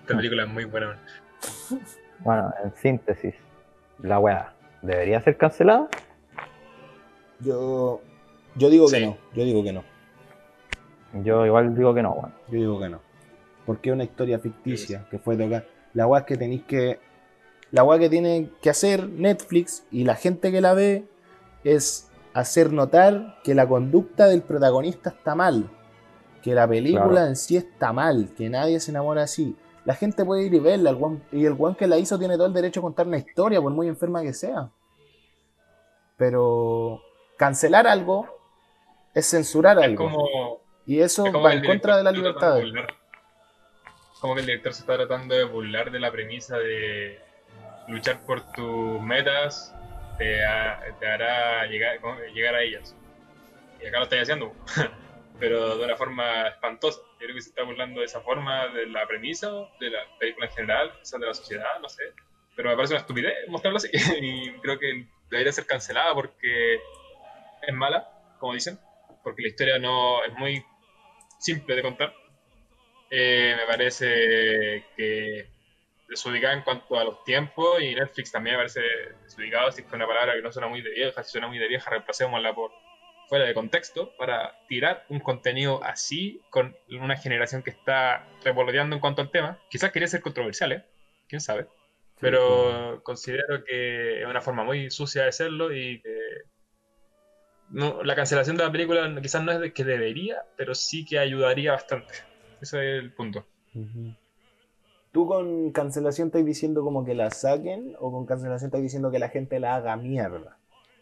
Esta 0.00 0.16
película 0.16 0.44
es 0.44 0.48
muy 0.48 0.64
buena. 0.64 0.98
Bueno, 2.20 2.52
en 2.64 2.74
síntesis, 2.76 3.34
la 4.02 4.18
weá 4.18 4.54
debería 4.82 5.20
ser 5.20 5.36
cancelada. 5.36 5.88
Yo, 7.40 8.00
yo 8.56 8.70
digo 8.70 8.88
que 8.88 9.00
no, 9.00 9.16
yo 9.34 9.44
digo 9.44 9.62
que 9.62 9.72
no, 9.72 9.84
Yo 11.22 11.46
igual 11.46 11.74
digo 11.76 11.94
que 11.94 12.02
no, 12.02 12.12
weón. 12.12 12.34
yo 12.48 12.58
digo 12.58 12.80
que 12.80 12.88
no. 12.88 13.00
Porque 13.66 13.90
es 13.90 13.94
una 13.94 14.04
historia 14.04 14.38
ficticia 14.38 15.06
que 15.10 15.18
fue 15.18 15.36
tocar. 15.36 15.66
La 15.94 16.06
weá 16.06 16.20
es 16.20 16.26
que 16.26 16.36
tenéis 16.36 16.62
que. 16.64 16.98
La 17.70 17.84
weá 17.84 17.98
que 17.98 18.08
tiene 18.08 18.50
que 18.62 18.70
hacer 18.70 19.08
Netflix 19.08 19.84
y 19.90 20.04
la 20.04 20.14
gente 20.14 20.50
que 20.50 20.60
la 20.60 20.72
ve 20.74 21.04
es 21.64 22.10
hacer 22.32 22.72
notar 22.72 23.36
que 23.44 23.54
la 23.54 23.68
conducta 23.68 24.26
del 24.26 24.42
protagonista 24.42 25.10
está 25.10 25.34
mal. 25.34 25.70
Que 26.42 26.54
la 26.54 26.66
película 26.68 27.08
Claro. 27.08 27.26
en 27.26 27.36
sí 27.36 27.56
está 27.56 27.92
mal, 27.92 28.28
que 28.36 28.48
nadie 28.48 28.78
se 28.80 28.90
enamora 28.90 29.22
así. 29.24 29.56
La 29.84 29.94
gente 29.94 30.24
puede 30.24 30.44
ir 30.44 30.54
y 30.54 30.58
verla, 30.60 30.90
el 30.90 30.98
y 31.32 31.44
el 31.46 31.54
weón 31.54 31.74
que 31.74 31.86
la 31.86 31.96
hizo 31.98 32.18
tiene 32.18 32.36
todo 32.36 32.46
el 32.46 32.52
derecho 32.52 32.80
a 32.80 32.82
contar 32.82 33.06
una 33.06 33.18
historia, 33.18 33.60
por 33.60 33.72
muy 33.72 33.88
enferma 33.88 34.22
que 34.22 34.32
sea. 34.34 34.68
Pero 36.16 37.00
cancelar 37.36 37.86
algo 37.86 38.28
es 39.14 39.28
censurar 39.30 39.78
Es 39.78 39.84
algo. 39.84 40.04
como, 40.04 40.60
Y 40.86 41.00
eso 41.00 41.26
es 41.26 41.32
como 41.32 41.44
va 41.44 41.54
en 41.54 41.64
contra 41.64 41.96
de 41.96 42.02
la 42.04 42.12
libertad. 42.12 42.56
de. 42.56 42.72
Como 44.20 44.34
que 44.34 44.40
el 44.40 44.46
director 44.46 44.74
se 44.74 44.80
está 44.80 44.96
tratando 44.96 45.34
de 45.34 45.44
burlar 45.44 45.90
de 45.92 46.00
la 46.00 46.10
premisa 46.10 46.58
de 46.58 47.18
luchar 47.86 48.20
por 48.26 48.40
tus 48.52 49.00
metas 49.00 49.72
te, 50.18 50.44
ha- 50.44 50.80
te 50.98 51.06
hará 51.06 51.64
llegar, 51.66 51.98
llegar 52.34 52.54
a 52.56 52.62
ellas. 52.62 52.94
Y 53.80 53.86
acá 53.86 53.98
lo 53.98 54.04
estáis 54.04 54.22
haciendo, 54.22 54.52
pero 55.38 55.76
de 55.76 55.84
una 55.84 55.96
forma 55.96 56.48
espantosa. 56.48 57.00
Yo 57.12 57.26
creo 57.26 57.34
que 57.34 57.42
se 57.42 57.50
está 57.50 57.62
burlando 57.62 58.00
de 58.00 58.06
esa 58.06 58.20
forma 58.20 58.68
de 58.68 58.86
la 58.86 59.06
premisa, 59.06 59.48
de 59.80 59.90
la 59.90 60.00
película 60.18 60.46
en 60.46 60.52
general, 60.52 60.92
quizás 60.98 61.20
de 61.20 61.26
la 61.26 61.34
sociedad, 61.34 61.80
no 61.80 61.88
sé. 61.88 62.02
Pero 62.56 62.70
me 62.70 62.76
parece 62.76 62.94
una 62.94 63.00
estupidez 63.00 63.34
mostrarlo 63.48 63.76
así. 63.76 63.90
Y 64.20 64.52
creo 64.60 64.78
que 64.78 65.06
debería 65.30 65.52
ser 65.52 65.66
cancelada 65.66 66.14
porque 66.14 66.74
es 66.74 67.74
mala, 67.74 68.08
como 68.38 68.54
dicen, 68.54 68.78
porque 69.22 69.42
la 69.42 69.48
historia 69.48 69.78
no 69.78 70.24
es 70.24 70.32
muy 70.34 70.64
simple 71.38 71.76
de 71.76 71.82
contar. 71.82 72.14
Eh, 73.10 73.54
me 73.56 73.66
parece 73.66 74.84
que 74.96 75.48
desubicada 76.08 76.54
en 76.54 76.62
cuanto 76.62 76.98
a 76.98 77.04
los 77.04 77.22
tiempos 77.24 77.80
y 77.82 77.94
Netflix 77.94 78.32
también 78.32 78.56
me 78.56 78.60
parece 78.60 78.80
desubicado, 79.22 79.70
si 79.70 79.82
es 79.82 79.86
que 79.86 79.94
una 79.94 80.06
palabra 80.06 80.34
que 80.34 80.42
no 80.42 80.50
suena 80.50 80.68
muy 80.68 80.80
de 80.80 80.90
vieja, 80.90 81.22
si 81.22 81.32
suena 81.32 81.48
muy 81.48 81.58
de 81.58 81.68
vieja, 81.68 81.90
reemplacémosla 81.90 82.54
por 82.54 82.72
fuera 83.28 83.44
de 83.44 83.54
contexto 83.54 84.12
para 84.16 84.58
tirar 84.68 85.04
un 85.08 85.20
contenido 85.20 85.82
así 85.84 86.40
con 86.50 86.76
una 86.90 87.16
generación 87.16 87.62
que 87.62 87.70
está 87.70 88.26
revoloteando 88.42 88.96
en 88.96 89.00
cuanto 89.00 89.22
al 89.22 89.30
tema. 89.30 89.58
Quizás 89.68 89.92
quería 89.92 90.08
ser 90.08 90.22
controversial, 90.22 90.72
¿eh? 90.72 90.84
¿Quién 91.28 91.40
sabe? 91.40 91.66
Pero 92.20 93.00
considero 93.04 93.62
que 93.64 94.22
es 94.22 94.26
una 94.26 94.40
forma 94.40 94.64
muy 94.64 94.90
sucia 94.90 95.22
de 95.22 95.28
hacerlo 95.28 95.72
y 95.72 96.00
que 96.00 96.18
no, 97.70 98.02
la 98.02 98.16
cancelación 98.16 98.56
de 98.56 98.64
la 98.64 98.72
película 98.72 99.14
quizás 99.20 99.44
no 99.44 99.52
es 99.52 99.60
de 99.60 99.72
que 99.72 99.84
debería, 99.84 100.42
pero 100.56 100.74
sí 100.74 101.04
que 101.04 101.18
ayudaría 101.18 101.72
bastante. 101.72 102.14
Ese 102.60 102.96
es 102.96 103.02
el 103.02 103.12
punto. 103.12 103.46
¿Tú 105.12 105.26
con 105.26 105.70
cancelación 105.72 106.28
estás 106.28 106.44
diciendo 106.44 106.82
como 106.82 107.04
que 107.04 107.14
la 107.14 107.30
saquen 107.30 107.94
o 108.00 108.10
con 108.10 108.26
cancelación 108.26 108.68
estás 108.68 108.82
diciendo 108.82 109.10
que 109.10 109.18
la 109.18 109.28
gente 109.28 109.60
la 109.60 109.76
haga 109.76 109.96
mierda? 109.96 110.58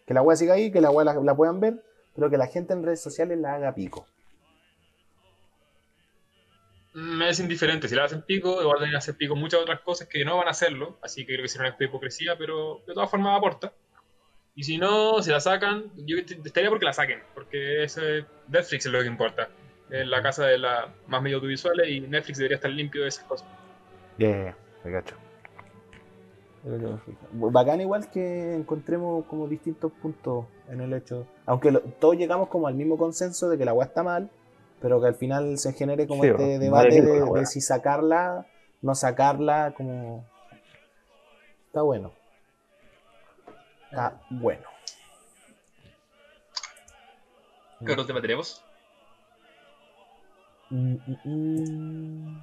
Que 0.07 0.15
la 0.15 0.23
wea 0.23 0.37
siga 0.37 0.55
ahí, 0.55 0.71
que 0.71 0.81
la 0.81 0.91
wea 0.91 1.05
la, 1.05 1.15
la 1.15 1.35
puedan 1.35 1.61
ver, 1.61 1.83
pero 2.16 2.31
que 2.31 2.38
la 2.38 2.48
gente 2.48 2.72
en 2.72 2.83
redes 2.83 3.02
sociales 3.02 3.38
la 3.38 3.55
haga 3.55 3.74
pico. 3.74 4.07
Me 6.94 7.29
es 7.29 7.38
indiferente, 7.40 7.88
si 7.88 7.94
la 7.94 8.05
hacen 8.05 8.22
pico, 8.22 8.62
igual 8.62 8.81
deben 8.81 8.96
hacer 8.96 9.16
pico 9.16 9.37
muchas 9.37 9.61
otras 9.61 9.81
cosas 9.81 10.09
que 10.09 10.24
no 10.24 10.38
van 10.38 10.48
a 10.48 10.52
hacerlo, 10.52 10.98
así 11.02 11.26
que 11.26 11.35
creo 11.35 11.42
que 11.42 11.48
será 11.48 11.68
una 11.68 11.76
hipocresía, 11.79 12.38
pero 12.38 12.81
de 12.87 12.94
todas 12.94 13.11
formas 13.11 13.37
aporta. 13.37 13.72
Y 14.55 14.64
si 14.64 14.79
no, 14.79 15.22
si 15.22 15.31
la 15.31 15.40
sacan, 15.40 15.92
yo 15.96 16.16
estaría 16.16 16.70
porque 16.70 16.87
la 16.87 16.94
saquen, 16.94 17.22
porque 17.35 17.87
Netflix 18.48 18.87
es 18.87 18.92
lo 18.92 19.00
que 19.00 19.07
importa. 19.07 19.50
Es 19.90 20.07
la 20.07 20.22
casa 20.22 20.46
de 20.46 20.57
las 20.57 20.87
más 21.07 21.20
medio 21.20 21.37
audiovisuales 21.37 21.87
y 21.90 22.00
Netflix 22.00 22.38
debería 22.38 22.57
estar 22.57 22.70
limpio 22.70 23.02
de 23.02 23.09
esas 23.09 23.24
cosas. 23.24 23.46
Yeah, 24.16 24.57
me 24.83 24.92
cacho. 24.92 25.16
Bacán 27.33 27.81
igual 27.81 28.11
que 28.11 28.55
encontremos 28.57 29.24
como 29.26 29.46
distintos 29.46 29.92
puntos 29.92 30.46
en 30.68 30.81
el 30.81 30.92
hecho. 30.92 31.26
Aunque 31.46 31.70
lo- 31.70 31.81
todos 31.81 32.16
llegamos 32.16 32.48
como 32.48 32.66
al 32.66 32.74
mismo 32.74 32.96
consenso 32.98 33.48
de 33.48 33.57
que 33.57 33.64
la 33.64 33.72
weá 33.72 33.87
está 33.87 34.02
mal, 34.02 34.29
pero 34.81 35.00
que 35.00 35.07
al 35.07 35.14
final 35.14 35.59
se 35.59 35.72
genere 35.72 36.07
como 36.09 36.22
Sí, 36.24 36.29
este 36.31 36.59
debate 36.59 37.02
de, 37.02 37.46
si 37.46 37.61
sacarla, 37.61 38.46
no 38.83 38.94
sacarla, 38.94 39.74
como... 39.76 40.24
Está 41.68 41.83
bueno. 41.83 42.12
Está 43.90 44.20
bueno. 44.31 44.64
¿Qué 47.85 47.92
otro 47.92 48.07
tema 48.07 48.20
tenemos? 48.20 48.62
Mm, 50.70 50.94
mm, 51.07 51.16
mm. 51.24 52.42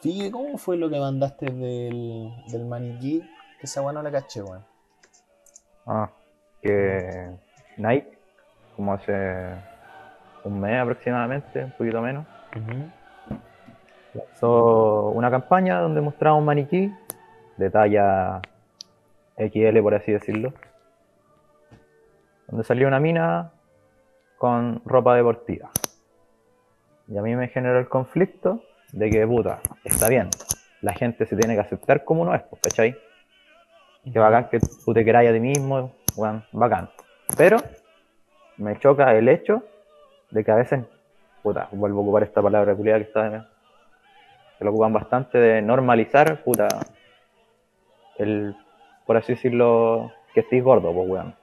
Figue, 0.00 0.30
¿cómo 0.30 0.56
fue 0.58 0.76
lo 0.76 0.88
que 0.88 0.98
mandaste 0.98 1.46
del, 1.46 2.30
del 2.48 2.64
maniquí? 2.64 3.22
Que 3.62 3.66
esa 3.66 3.80
weá 3.80 3.92
no 3.92 4.02
la 4.02 4.10
caché, 4.10 4.42
weón. 4.42 4.64
Ah, 5.86 6.10
que 6.60 7.30
Nike, 7.76 8.18
como 8.74 8.92
hace 8.92 9.54
un 10.42 10.58
mes 10.58 10.80
aproximadamente, 10.80 11.66
un 11.66 11.70
poquito 11.70 12.02
menos, 12.02 12.26
lanzó 14.14 15.10
una 15.10 15.30
campaña 15.30 15.78
donde 15.78 16.00
mostraba 16.00 16.34
un 16.34 16.44
maniquí 16.44 16.92
de 17.56 17.70
talla 17.70 18.42
XL, 19.36 19.80
por 19.80 19.94
así 19.94 20.10
decirlo, 20.10 20.52
donde 22.48 22.64
salió 22.64 22.88
una 22.88 22.98
mina 22.98 23.52
con 24.38 24.82
ropa 24.84 25.14
deportiva. 25.14 25.70
Y 27.06 27.16
a 27.16 27.22
mí 27.22 27.36
me 27.36 27.46
generó 27.46 27.78
el 27.78 27.88
conflicto 27.88 28.64
de 28.90 29.08
que, 29.08 29.24
puta, 29.24 29.60
está 29.84 30.08
bien, 30.08 30.30
la 30.80 30.94
gente 30.94 31.26
se 31.26 31.36
tiene 31.36 31.54
que 31.54 31.60
aceptar 31.60 32.02
como 32.02 32.22
uno 32.22 32.34
es, 32.34 32.42
pues, 32.42 32.60
¿cachai? 32.60 32.98
Que 34.04 34.18
bacán 34.18 34.48
que 34.48 34.58
tú 34.58 34.92
te 34.92 35.04
queráis 35.04 35.30
a 35.30 35.32
ti 35.32 35.40
mismo, 35.40 35.92
weón, 36.16 36.44
bacán. 36.52 36.90
Pero 37.36 37.58
me 38.56 38.78
choca 38.78 39.14
el 39.14 39.28
hecho 39.28 39.62
de 40.30 40.44
que 40.44 40.50
a 40.50 40.56
veces, 40.56 40.84
puta, 41.42 41.68
vuelvo 41.72 42.00
a 42.00 42.02
ocupar 42.02 42.22
esta 42.24 42.42
palabra 42.42 42.74
culiada 42.74 42.98
que 42.98 43.04
está, 43.04 43.48
que 44.58 44.64
lo 44.64 44.70
ocupan 44.70 44.92
bastante, 44.92 45.38
de 45.38 45.62
normalizar, 45.62 46.42
puta, 46.42 46.68
el, 48.18 48.56
por 49.06 49.16
así 49.16 49.34
decirlo, 49.34 50.12
que 50.34 50.40
estéis 50.40 50.64
gordo, 50.64 50.92
pues, 50.92 51.08
weón. 51.08 51.34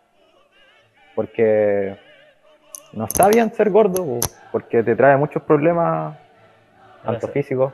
Porque 1.15 1.97
no 2.93 3.05
está 3.05 3.27
bien 3.27 3.53
ser 3.53 3.69
gordo, 3.69 4.05
pues, 4.05 4.41
porque 4.51 4.83
te 4.83 4.95
trae 4.95 5.15
muchos 5.17 5.43
problemas, 5.43 6.17
tanto 7.03 7.27
físicos, 7.29 7.73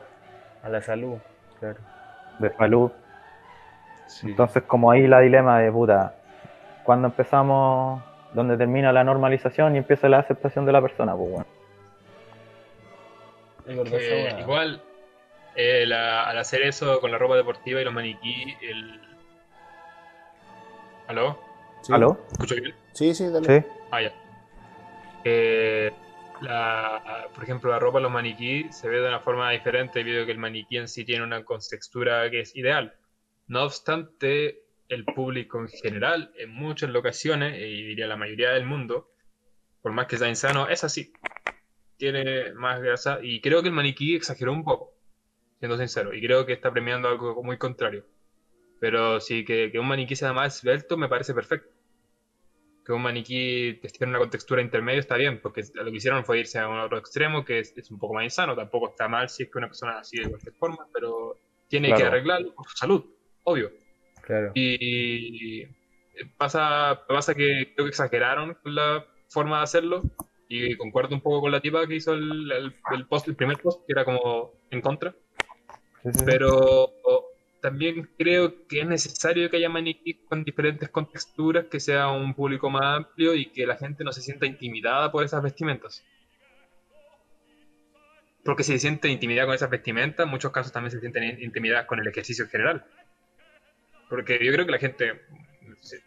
A 0.61 0.69
la 0.69 0.81
salud, 0.81 1.17
claro. 1.59 1.79
de 2.39 2.49
salud. 2.55 2.91
Sí. 4.07 4.27
Entonces, 4.29 4.63
como 4.63 4.91
ahí 4.91 5.07
la 5.07 5.19
dilema 5.21 5.59
de 5.59 5.71
puta, 5.71 6.15
cuando 6.83 7.07
empezamos, 7.07 8.03
donde 8.33 8.57
termina 8.57 8.91
la 8.91 9.03
normalización 9.03 9.75
y 9.75 9.79
empieza 9.79 10.07
la 10.09 10.19
aceptación 10.19 10.65
de 10.65 10.71
la 10.71 10.81
persona, 10.81 11.15
pues 11.15 11.31
bueno. 11.31 11.45
Que 13.65 14.35
igual, 14.39 14.81
eh, 15.55 15.85
la- 15.87 16.23
al 16.27 16.37
hacer 16.37 16.61
eso 16.61 16.99
con 16.99 17.11
la 17.11 17.17
ropa 17.17 17.35
deportiva 17.35 17.81
y 17.81 17.83
los 17.83 17.93
maniquí, 17.93 18.55
el. 18.61 19.01
¿Aló? 21.07 21.39
Sí. 21.81 21.93
¿Aló? 21.93 22.19
¿Escucho 22.31 22.55
bien? 22.55 22.75
Sí, 22.93 23.13
sí, 23.15 23.27
dale. 23.29 23.61
Sí, 23.61 23.67
Ah, 23.91 24.01
ya. 24.01 24.11
Eh, 25.23 25.91
la, 26.41 27.01
por 27.33 27.43
ejemplo, 27.43 27.71
la 27.71 27.79
ropa 27.79 27.97
de 27.99 28.03
los 28.03 28.11
maniquí 28.11 28.71
se 28.71 28.89
ve 28.89 28.99
de 28.99 29.07
una 29.07 29.19
forma 29.19 29.49
diferente 29.51 29.99
debido 29.99 30.23
a 30.23 30.25
que 30.25 30.31
el 30.31 30.37
maniquí 30.37 30.77
en 30.77 30.87
sí 30.87 31.05
tiene 31.05 31.23
una 31.23 31.43
contextura 31.43 32.29
que 32.29 32.41
es 32.41 32.55
ideal. 32.55 32.93
No 33.47 33.63
obstante, 33.63 34.63
el 34.89 35.05
público 35.05 35.59
en 35.59 35.67
general, 35.67 36.31
en 36.37 36.49
muchas 36.51 36.93
ocasiones, 36.95 37.57
y 37.59 37.83
diría 37.83 38.07
la 38.07 38.15
mayoría 38.15 38.51
del 38.51 38.65
mundo, 38.65 39.11
por 39.81 39.91
más 39.91 40.07
que 40.07 40.17
sea 40.17 40.29
insano, 40.29 40.67
es 40.69 40.83
así. 40.83 41.13
Tiene 41.97 42.53
más 42.53 42.81
grasa 42.81 43.19
y 43.21 43.39
creo 43.41 43.61
que 43.61 43.69
el 43.69 43.73
maniquí 43.73 44.15
exageró 44.15 44.51
un 44.51 44.63
poco, 44.63 44.93
siendo 45.59 45.77
sincero, 45.77 46.13
y 46.13 46.21
creo 46.21 46.45
que 46.45 46.53
está 46.53 46.71
premiando 46.71 47.07
algo 47.07 47.43
muy 47.43 47.57
contrario. 47.57 48.05
Pero 48.79 49.19
sí, 49.21 49.45
que, 49.45 49.71
que 49.71 49.79
un 49.79 49.87
maniquí 49.87 50.15
sea 50.15 50.33
más 50.33 50.57
esbelto 50.57 50.97
me 50.97 51.07
parece 51.07 51.33
perfecto 51.33 51.75
que 52.85 52.93
un 52.93 53.01
maniquí 53.01 53.79
tiene 53.97 54.11
una 54.11 54.19
contextura 54.19 54.61
intermedio 54.61 54.99
está 54.99 55.15
bien, 55.15 55.41
porque 55.41 55.63
lo 55.73 55.85
que 55.85 55.97
hicieron 55.97 56.23
fue 56.23 56.39
irse 56.39 56.59
a 56.59 56.67
un 56.67 56.77
otro 56.77 56.99
extremo 56.99 57.43
que 57.43 57.59
es, 57.59 57.75
es 57.75 57.89
un 57.89 57.97
poco 57.97 58.13
más 58.13 58.23
insano, 58.25 58.55
tampoco 58.55 58.89
está 58.89 59.07
mal 59.07 59.27
si 59.27 59.43
es 59.43 59.49
que 59.49 59.57
una 59.57 59.67
persona 59.67 59.97
así 59.97 60.19
de 60.19 60.29
cualquier 60.29 60.53
forma, 60.53 60.85
pero 60.93 61.35
tiene 61.67 61.87
Claro. 61.87 62.01
que 62.01 62.07
arreglarlo 62.07 62.53
por 62.53 62.67
su 62.67 62.77
salud, 62.77 63.05
obvio. 63.45 63.71
Claro. 64.21 64.51
Y 64.53 65.65
pasa, 66.37 67.01
pasa 67.07 67.33
que 67.33 67.71
creo 67.73 67.85
que 67.85 67.89
exageraron 67.89 68.55
con 68.61 68.75
la 68.75 69.05
forma 69.29 69.57
de 69.57 69.63
hacerlo 69.63 70.01
y 70.49 70.75
concuerdo 70.77 71.15
un 71.15 71.21
poco 71.21 71.41
con 71.41 71.51
la 71.51 71.61
tipa 71.61 71.87
que 71.87 71.95
hizo 71.95 72.13
el, 72.13 72.51
el- 72.51 72.75
el 72.91 73.07
post, 73.07 73.27
el 73.27 73.35
primer 73.35 73.57
post, 73.57 73.85
que 73.85 73.93
era 73.93 74.03
como 74.05 74.51
en 74.69 74.81
contra. 74.81 75.11
sí, 76.03 76.11
sí, 76.11 76.19
sí. 76.19 76.25
Pero 76.25 76.91
también 77.61 78.09
creo 78.17 78.67
que 78.67 78.81
es 78.81 78.87
necesario 78.87 79.49
que 79.49 79.57
haya 79.57 79.69
maniquís 79.69 80.17
con 80.29 80.43
diferentes 80.43 80.89
contexturas, 80.89 81.65
que 81.65 81.79
sea 81.79 82.09
un 82.09 82.33
público 82.35 82.69
más 82.69 82.97
amplio 82.97 83.33
y 83.33 83.47
que 83.51 83.65
la 83.65 83.75
gente 83.75 84.03
no 84.03 84.11
se 84.11 84.21
sienta 84.21 84.45
intimidada 84.45 85.11
por 85.11 85.23
esas 85.23 85.41
vestimentas. 85.41 86.03
Porque 88.43 88.63
si 88.63 88.73
se 88.73 88.79
siente 88.79 89.09
intimidada 89.09 89.47
con 89.47 89.55
esas 89.55 89.71
vestimentas, 89.71 90.23
en 90.25 90.29
muchos 90.29 90.51
casos 90.51 90.71
también 90.71 90.91
se 90.91 90.99
sienten 90.99 91.23
in- 91.23 91.43
intimidadas 91.43 91.87
con 91.87 91.99
el 91.99 92.07
ejercicio 92.07 92.45
en 92.45 92.51
general. 92.51 92.85
Porque 94.09 94.43
yo 94.43 94.51
creo 94.51 94.65
que 94.65 94.71
la 94.71 94.79
gente 94.79 95.21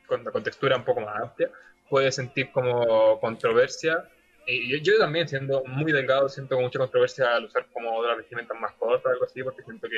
con 0.06 0.24
la 0.24 0.30
contextura 0.30 0.76
un 0.76 0.84
poco 0.84 1.00
más 1.00 1.20
amplia 1.20 1.50
puede 1.88 2.12
sentir 2.12 2.50
como 2.52 3.18
controversia. 3.20 4.08
Y 4.46 4.70
yo, 4.70 4.78
yo 4.78 4.98
también, 4.98 5.28
siendo 5.28 5.62
muy 5.64 5.92
delgado, 5.92 6.28
siento 6.28 6.58
mucha 6.58 6.78
controversia 6.78 7.34
al 7.36 7.44
usar 7.44 7.66
como 7.72 7.96
otras 7.98 8.16
vestimentas 8.16 8.58
más 8.58 8.72
cortas, 8.74 9.12
algo 9.12 9.24
así, 9.24 9.42
porque 9.42 9.62
siento 9.62 9.88
que 9.88 9.96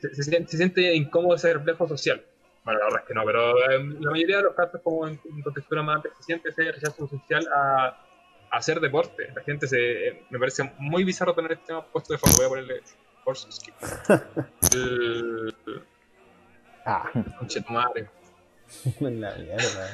se, 0.00 0.14
se 0.14 0.22
siente, 0.22 0.50
se 0.50 0.56
siente 0.58 0.94
incómodo 0.94 1.36
ese 1.36 1.54
reflejo 1.54 1.88
social. 1.88 2.22
Bueno, 2.64 2.80
la 2.80 2.86
verdad 2.86 3.00
es 3.02 3.08
que 3.08 3.14
no, 3.14 3.24
pero 3.24 3.70
en 3.70 4.02
la 4.02 4.10
mayoría 4.10 4.38
de 4.38 4.42
los 4.42 4.54
casos, 4.54 4.80
como 4.82 5.06
en, 5.06 5.20
en 5.24 5.42
contextura 5.42 5.82
más 5.82 5.96
amplia, 5.96 6.12
se 6.16 6.24
siente 6.24 6.48
ese 6.50 6.70
rechazo 6.70 7.06
social 7.06 7.46
a, 7.54 7.86
a 8.50 8.56
hacer 8.56 8.80
deporte. 8.80 9.30
La 9.34 9.42
gente 9.42 9.66
se. 9.68 10.08
eh, 10.08 10.22
me 10.30 10.38
parece 10.38 10.70
muy 10.78 11.04
bizarro 11.04 11.34
tener 11.34 11.52
este 11.52 11.66
tema 11.66 11.86
puesto 11.86 12.12
de 12.12 12.18
fondo. 12.18 12.36
Voy 12.38 12.46
a 12.46 12.48
ponerle. 12.48 12.82
El. 14.74 15.54
Ah, 16.86 17.10
Conche 17.38 17.60
tu 17.62 17.72
madre. 17.72 18.06
la 19.00 19.34
mierda. 19.34 19.90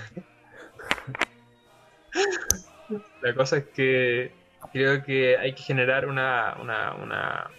La 3.22 3.34
cosa 3.34 3.56
es 3.58 3.64
que 3.68 4.32
creo 4.72 5.02
que 5.02 5.36
hay 5.38 5.54
que 5.54 5.62
generar 5.62 6.06
una, 6.06 6.56
una, 6.60 6.94
una, 6.94 7.50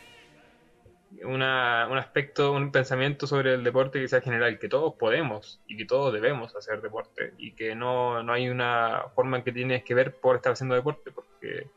una- 1.24 1.88
un 1.89 1.98
aspecto, 1.98 2.52
un 2.52 2.72
pensamiento 2.72 3.26
sobre 3.28 3.56
el 3.56 3.63
deporte 3.63 4.00
que 4.00 4.08
sea 4.08 4.22
general, 4.22 4.60
que 4.60 4.69
todos 4.69 4.93
podemos 4.96 5.60
y 5.67 5.78
que 5.78 5.86
todos 5.86 6.13
debemos 6.13 6.56
hacer 6.56 6.82
deporte 6.82 7.34
y 7.38 7.54
que 7.54 7.76
no, 7.76 8.22
no 8.24 8.34
hay 8.34 8.50
una 8.50 9.06
forma 9.15 9.38
en 9.38 9.43
que 9.43 9.52
tienes 9.52 9.84
que 9.84 9.96
ver 9.96 10.15
por 10.15 10.36
estar 10.36 10.54
haciendo 10.54 10.76
deporte, 10.76 11.12
porque 11.12 11.67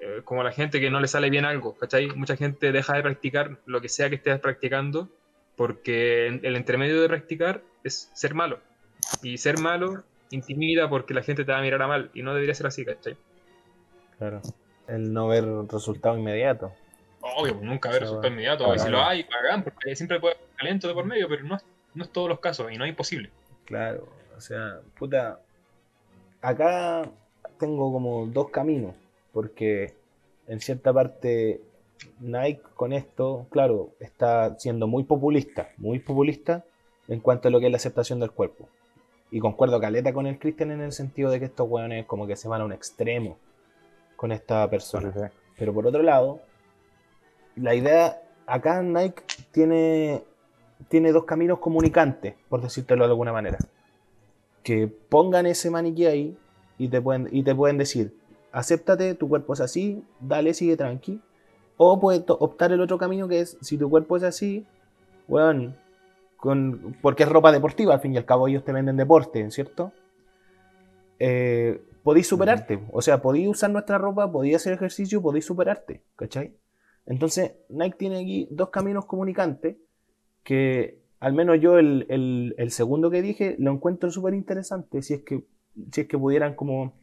eh, 0.00 0.20
como 0.24 0.42
la 0.42 0.52
gente 0.52 0.80
que 0.80 0.90
no 0.90 1.00
le 1.00 1.08
sale 1.08 1.30
bien 1.30 1.44
algo, 1.44 1.76
¿cachai? 1.76 2.08
Mucha 2.08 2.36
gente 2.36 2.72
deja 2.72 2.94
de 2.94 3.02
practicar 3.02 3.58
lo 3.66 3.80
que 3.80 3.88
sea 3.88 4.08
que 4.10 4.16
estés 4.16 4.38
practicando 4.40 5.08
porque 5.60 6.28
el 6.28 6.56
entremedio 6.56 7.02
de 7.02 7.08
practicar 7.08 7.60
es 7.84 8.10
ser 8.14 8.32
malo. 8.32 8.60
Y 9.22 9.36
ser 9.36 9.58
malo 9.58 10.04
intimida 10.30 10.88
porque 10.88 11.12
la 11.12 11.22
gente 11.22 11.44
te 11.44 11.52
va 11.52 11.58
a 11.58 11.60
mirar 11.60 11.82
a 11.82 11.86
mal 11.86 12.10
y 12.14 12.22
no 12.22 12.32
debería 12.32 12.54
ser 12.54 12.66
así, 12.66 12.82
¿cachai? 12.82 13.14
Claro. 14.16 14.40
El 14.88 15.12
no 15.12 15.28
ver 15.28 15.44
resultado 15.70 16.16
inmediato. 16.16 16.72
Obvio, 17.20 17.56
pues, 17.58 17.62
nunca 17.62 17.90
Claro. 17.90 18.06
resultado 18.06 18.32
inmediato. 18.32 18.64
Claro. 18.64 18.74
Y 18.74 18.78
si 18.78 18.88
lo 18.88 19.04
hay, 19.04 19.24
pagan, 19.24 19.62
porque 19.62 19.94
siempre 19.94 20.18
puede 20.18 20.36
haber 20.36 20.48
talento 20.56 20.88
de 20.88 20.94
por 20.94 21.04
medio, 21.04 21.28
pero 21.28 21.44
no 21.44 21.56
es, 21.56 21.64
no 21.92 22.04
es 22.04 22.10
todos 22.10 22.30
los 22.30 22.40
casos 22.40 22.72
y 22.72 22.78
no 22.78 22.86
es 22.86 22.88
imposible. 22.88 23.28
Claro. 23.66 24.08
O 24.38 24.40
sea, 24.40 24.80
puta. 24.98 25.40
Acá 26.40 27.06
tengo 27.58 27.92
como 27.92 28.24
dos 28.28 28.48
caminos. 28.48 28.94
Porque 29.30 29.92
en 30.46 30.58
cierta 30.58 30.90
parte 30.90 31.60
Nike 32.20 32.62
con 32.74 32.92
esto, 32.92 33.46
claro, 33.50 33.92
está 34.00 34.58
siendo 34.58 34.86
muy 34.86 35.04
populista. 35.04 35.70
Muy 35.76 35.98
populista 35.98 36.64
en 37.08 37.20
cuanto 37.20 37.48
a 37.48 37.50
lo 37.50 37.60
que 37.60 37.66
es 37.66 37.72
la 37.72 37.76
aceptación 37.76 38.20
del 38.20 38.30
cuerpo. 38.30 38.68
Y 39.30 39.40
concuerdo 39.40 39.80
caleta 39.80 40.12
con 40.12 40.26
el 40.26 40.38
Christian 40.38 40.70
en 40.70 40.80
el 40.80 40.92
sentido 40.92 41.30
de 41.30 41.38
que 41.38 41.46
estos 41.46 41.68
weones 41.68 42.06
como 42.06 42.26
que 42.26 42.36
se 42.36 42.48
van 42.48 42.60
a 42.60 42.64
un 42.64 42.72
extremo 42.72 43.38
con 44.16 44.32
esta 44.32 44.68
persona. 44.68 45.12
Sí, 45.12 45.18
sí. 45.18 45.26
Pero 45.58 45.74
por 45.74 45.86
otro 45.86 46.02
lado, 46.02 46.40
la 47.56 47.74
idea, 47.74 48.22
acá 48.46 48.82
Nike 48.82 49.22
tiene, 49.52 50.22
tiene 50.88 51.12
dos 51.12 51.24
caminos 51.24 51.58
comunicantes, 51.58 52.34
por 52.48 52.62
decírtelo 52.62 53.04
de 53.04 53.10
alguna 53.10 53.32
manera. 53.32 53.58
Que 54.62 54.88
pongan 54.88 55.46
ese 55.46 55.70
maniquí 55.70 56.06
ahí 56.06 56.38
y 56.78 56.88
te 56.88 57.00
pueden, 57.00 57.28
y 57.30 57.42
te 57.42 57.54
pueden 57.54 57.78
decir, 57.78 58.16
acéptate, 58.52 59.14
tu 59.14 59.28
cuerpo 59.28 59.52
es 59.52 59.60
así, 59.60 60.02
dale, 60.20 60.54
sigue 60.54 60.76
tranqui. 60.76 61.20
O 61.82 61.98
puedes 61.98 62.24
optar 62.28 62.72
el 62.72 62.80
otro 62.82 62.98
camino 62.98 63.26
que 63.26 63.40
es, 63.40 63.56
si 63.62 63.78
tu 63.78 63.88
cuerpo 63.88 64.18
es 64.18 64.22
así, 64.22 64.66
weón, 65.28 65.74
con, 66.36 66.94
porque 67.00 67.22
es 67.22 67.28
ropa 67.30 67.52
deportiva, 67.52 67.94
al 67.94 68.00
fin 68.00 68.12
y 68.12 68.18
al 68.18 68.26
cabo 68.26 68.48
ellos 68.48 68.64
te 68.66 68.72
venden 68.72 68.98
deporte, 68.98 69.50
¿cierto? 69.50 69.90
Eh, 71.18 71.80
podéis 72.02 72.26
superarte, 72.26 72.80
o 72.92 73.00
sea, 73.02 73.22
podéis 73.22 73.48
usar 73.48 73.70
nuestra 73.70 73.96
ropa, 73.96 74.30
podéis 74.30 74.56
hacer 74.56 74.72
ejercicio, 74.74 75.22
podéis 75.22 75.46
superarte, 75.46 76.02
¿cachai? 76.16 76.54
Entonces, 77.06 77.52
Nike 77.70 77.96
tiene 77.98 78.18
aquí 78.20 78.46
dos 78.50 78.68
caminos 78.70 79.06
comunicantes 79.06 79.76
que 80.42 81.00
al 81.18 81.32
menos 81.32 81.60
yo 81.60 81.78
el, 81.78 82.04
el- 82.10 82.54
el 82.58 82.70
segundo 82.70 83.10
que 83.10 83.22
dije 83.22 83.56
lo 83.58 83.70
encuentro 83.72 84.10
súper 84.10 84.34
interesante 84.34 85.02
si 85.02 85.14
es 85.14 85.22
que 85.22 85.44
si 85.92 86.02
es 86.02 86.08
que 86.08 86.18
pudieran 86.18 86.54
como 86.54 86.94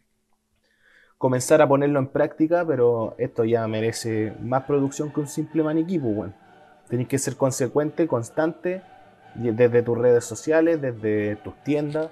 comenzar 1.18 1.62
a 1.62 1.68
ponerlo 1.68 2.00
en 2.00 2.08
práctica, 2.08 2.66
pero 2.66 3.16
esto 3.18 3.44
ya 3.44 3.68
merece 3.68 4.34
más 4.42 4.64
producción 4.64 5.12
que 5.12 5.22
un 5.22 5.28
simple 5.28 5.64
maniquí, 5.64 6.00
pues 6.00 6.16
bueno. 6.16 6.34
Tenéis 6.88 7.10
que 7.10 7.18
ser 7.18 7.36
consecuente, 7.36 8.08
constante, 8.08 8.82
desde 9.36 9.82
tus 9.84 9.98
redes 9.98 10.24
sociales, 10.24 10.82
desde 10.82 11.36
tus 11.38 11.56
tiendas, 11.64 12.10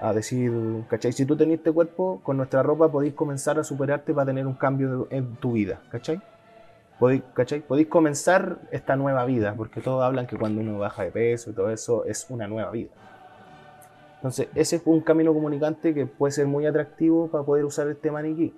a 0.00 0.12
decir, 0.12 0.52
¿cachai? 0.88 1.12
Si 1.12 1.24
tú 1.24 1.36
tenés 1.36 1.58
este 1.58 1.72
cuerpo, 1.72 2.20
con 2.22 2.36
nuestra 2.36 2.62
ropa 2.62 2.90
podéis 2.90 3.14
comenzar 3.14 3.58
a 3.58 3.64
superarte 3.64 4.12
para 4.12 4.26
tener 4.26 4.46
un 4.46 4.54
cambio 4.54 5.06
en 5.10 5.36
tu 5.36 5.52
vida, 5.52 5.80
¿cachai? 5.90 6.20
Podéis, 6.98 7.22
¿cachai? 7.34 7.60
Podéis 7.60 7.88
comenzar 7.88 8.58
esta 8.70 8.96
nueva 8.96 9.24
vida, 9.26 9.54
porque 9.56 9.80
todos 9.80 10.02
hablan 10.02 10.26
que 10.26 10.36
cuando 10.36 10.60
uno 10.60 10.78
baja 10.78 11.04
de 11.04 11.12
peso 11.12 11.50
y 11.50 11.54
todo 11.54 11.70
eso 11.70 12.04
es 12.04 12.26
una 12.30 12.46
nueva 12.46 12.70
vida. 12.70 12.90
Entonces, 14.26 14.48
ese 14.56 14.76
es 14.76 14.82
un 14.86 15.02
camino 15.02 15.32
comunicante 15.32 15.94
que 15.94 16.04
puede 16.04 16.32
ser 16.32 16.48
muy 16.48 16.66
atractivo 16.66 17.28
para 17.28 17.44
poder 17.44 17.64
usar 17.64 17.86
este 17.86 18.10
maniquí. 18.10 18.52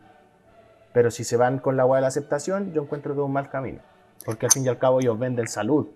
Pero 0.94 1.10
si 1.10 1.24
se 1.24 1.36
van 1.36 1.58
con 1.58 1.76
la 1.76 1.84
hueá 1.84 1.98
de 1.98 2.02
la 2.02 2.08
aceptación, 2.08 2.72
yo 2.72 2.80
encuentro 2.84 3.12
que 3.12 3.20
es 3.20 3.26
un 3.26 3.34
mal 3.34 3.50
camino. 3.50 3.80
Porque 4.24 4.46
al 4.46 4.52
fin 4.52 4.64
y 4.64 4.68
al 4.68 4.78
cabo 4.78 5.00
ellos 5.00 5.18
venden 5.18 5.46
salud. 5.46 5.88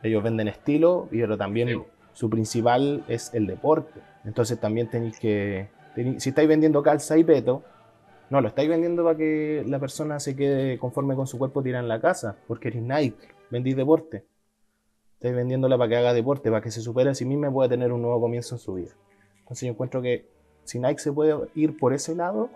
Ellos 0.00 0.22
venden 0.22 0.46
estilo, 0.46 1.08
pero 1.10 1.36
también 1.36 1.68
Sí. 1.70 1.82
su 2.12 2.30
principal 2.30 3.02
es 3.08 3.34
el 3.34 3.48
deporte. 3.48 4.00
Entonces 4.24 4.60
también 4.60 4.88
tenéis 4.88 5.18
que. 5.18 5.68
si 6.18 6.28
estáis 6.28 6.46
vendiendo 6.46 6.80
calza 6.80 7.18
y 7.18 7.24
peto, 7.24 7.64
no 8.30 8.40
lo 8.40 8.46
estáis 8.46 8.68
vendiendo 8.68 9.02
para 9.02 9.16
que 9.16 9.64
la 9.66 9.80
persona 9.80 10.20
se 10.20 10.36
quede 10.36 10.78
conforme 10.78 11.16
con 11.16 11.26
su 11.26 11.36
cuerpo 11.36 11.64
tirada 11.64 11.82
en 11.82 11.88
la 11.88 12.00
casa, 12.00 12.36
porque 12.46 12.68
eres 12.68 12.82
Nike, 12.82 13.26
vendís 13.50 13.74
deporte. 13.74 14.24
Estáis 15.18 15.34
vendiéndola 15.34 15.76
para 15.76 15.88
que 15.88 15.96
haga 15.96 16.14
deporte, 16.14 16.48
para 16.48 16.62
que 16.62 16.70
se 16.70 16.80
supere 16.80 17.10
a 17.10 17.14
sí 17.14 17.24
misma 17.24 17.48
y 17.48 17.50
pueda 17.50 17.68
tener 17.68 17.92
un 17.92 18.00
nuevo 18.00 18.20
comienzo 18.20 18.54
en 18.54 18.60
su 18.60 18.74
vida. 18.74 18.92
Entonces 19.40 19.66
yo 19.66 19.72
encuentro 19.72 20.00
que 20.00 20.30
si 20.62 20.78
Nike 20.78 21.00
se 21.00 21.12
puede 21.12 21.36
ir 21.56 21.76
por 21.76 21.92
ese 21.92 22.14
lado, 22.14 22.50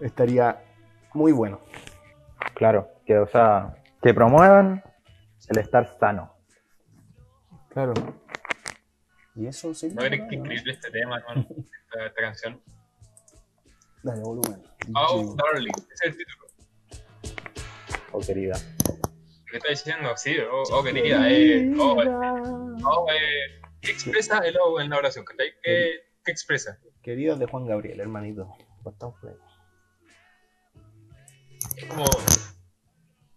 estaría 0.00 0.64
muy 1.12 1.32
bueno. 1.32 1.60
Claro, 2.54 2.88
que, 3.04 3.18
o 3.18 3.26
sea, 3.26 3.76
que 4.00 4.14
promuevan 4.14 4.82
el 5.50 5.58
estar 5.58 5.86
sano. 5.98 6.32
Claro. 7.68 7.92
Y 9.34 9.46
eso 9.46 9.74
sí. 9.74 9.92
No 9.92 10.04
eres 10.04 10.22
que 10.26 10.36
increíble 10.36 10.72
este 10.72 10.90
tema, 10.90 11.18
hermano. 11.18 11.46
Esta, 11.50 12.06
esta 12.06 12.20
canción. 12.22 12.62
Dale, 14.02 14.22
volumen. 14.22 14.62
Oh, 14.96 15.22
Sí. 15.22 15.36
Darling. 15.36 15.72
Ese 15.92 16.08
es 16.08 16.12
el 16.12 16.16
título. 16.16 16.46
Oh, 18.12 18.20
querida. 18.20 18.56
¿Qué 19.54 19.58
está 19.58 19.68
diciendo? 19.68 20.16
Sí, 20.16 20.36
oh, 20.50 20.64
oh 20.72 20.82
querida. 20.82 21.30
Eh, 21.30 21.72
oh, 21.78 22.02
eh, 22.02 22.08
oh, 22.08 23.06
eh, 23.08 23.60
¿Qué 23.80 23.92
expresa 23.92 24.40
el 24.40 24.56
oh 24.60 24.80
en 24.80 24.90
la 24.90 24.96
oración? 24.96 25.24
¿cachai? 25.24 25.52
¿Qué, 25.62 26.00
¿Qué 26.24 26.32
expresa? 26.32 26.80
Queridos 27.04 27.38
de 27.38 27.46
Juan 27.46 27.64
Gabriel, 27.64 28.00
hermanito. 28.00 28.52
Bastante 28.82 29.16
bueno. 29.22 29.38
Es 31.76 31.84
como 31.84 32.04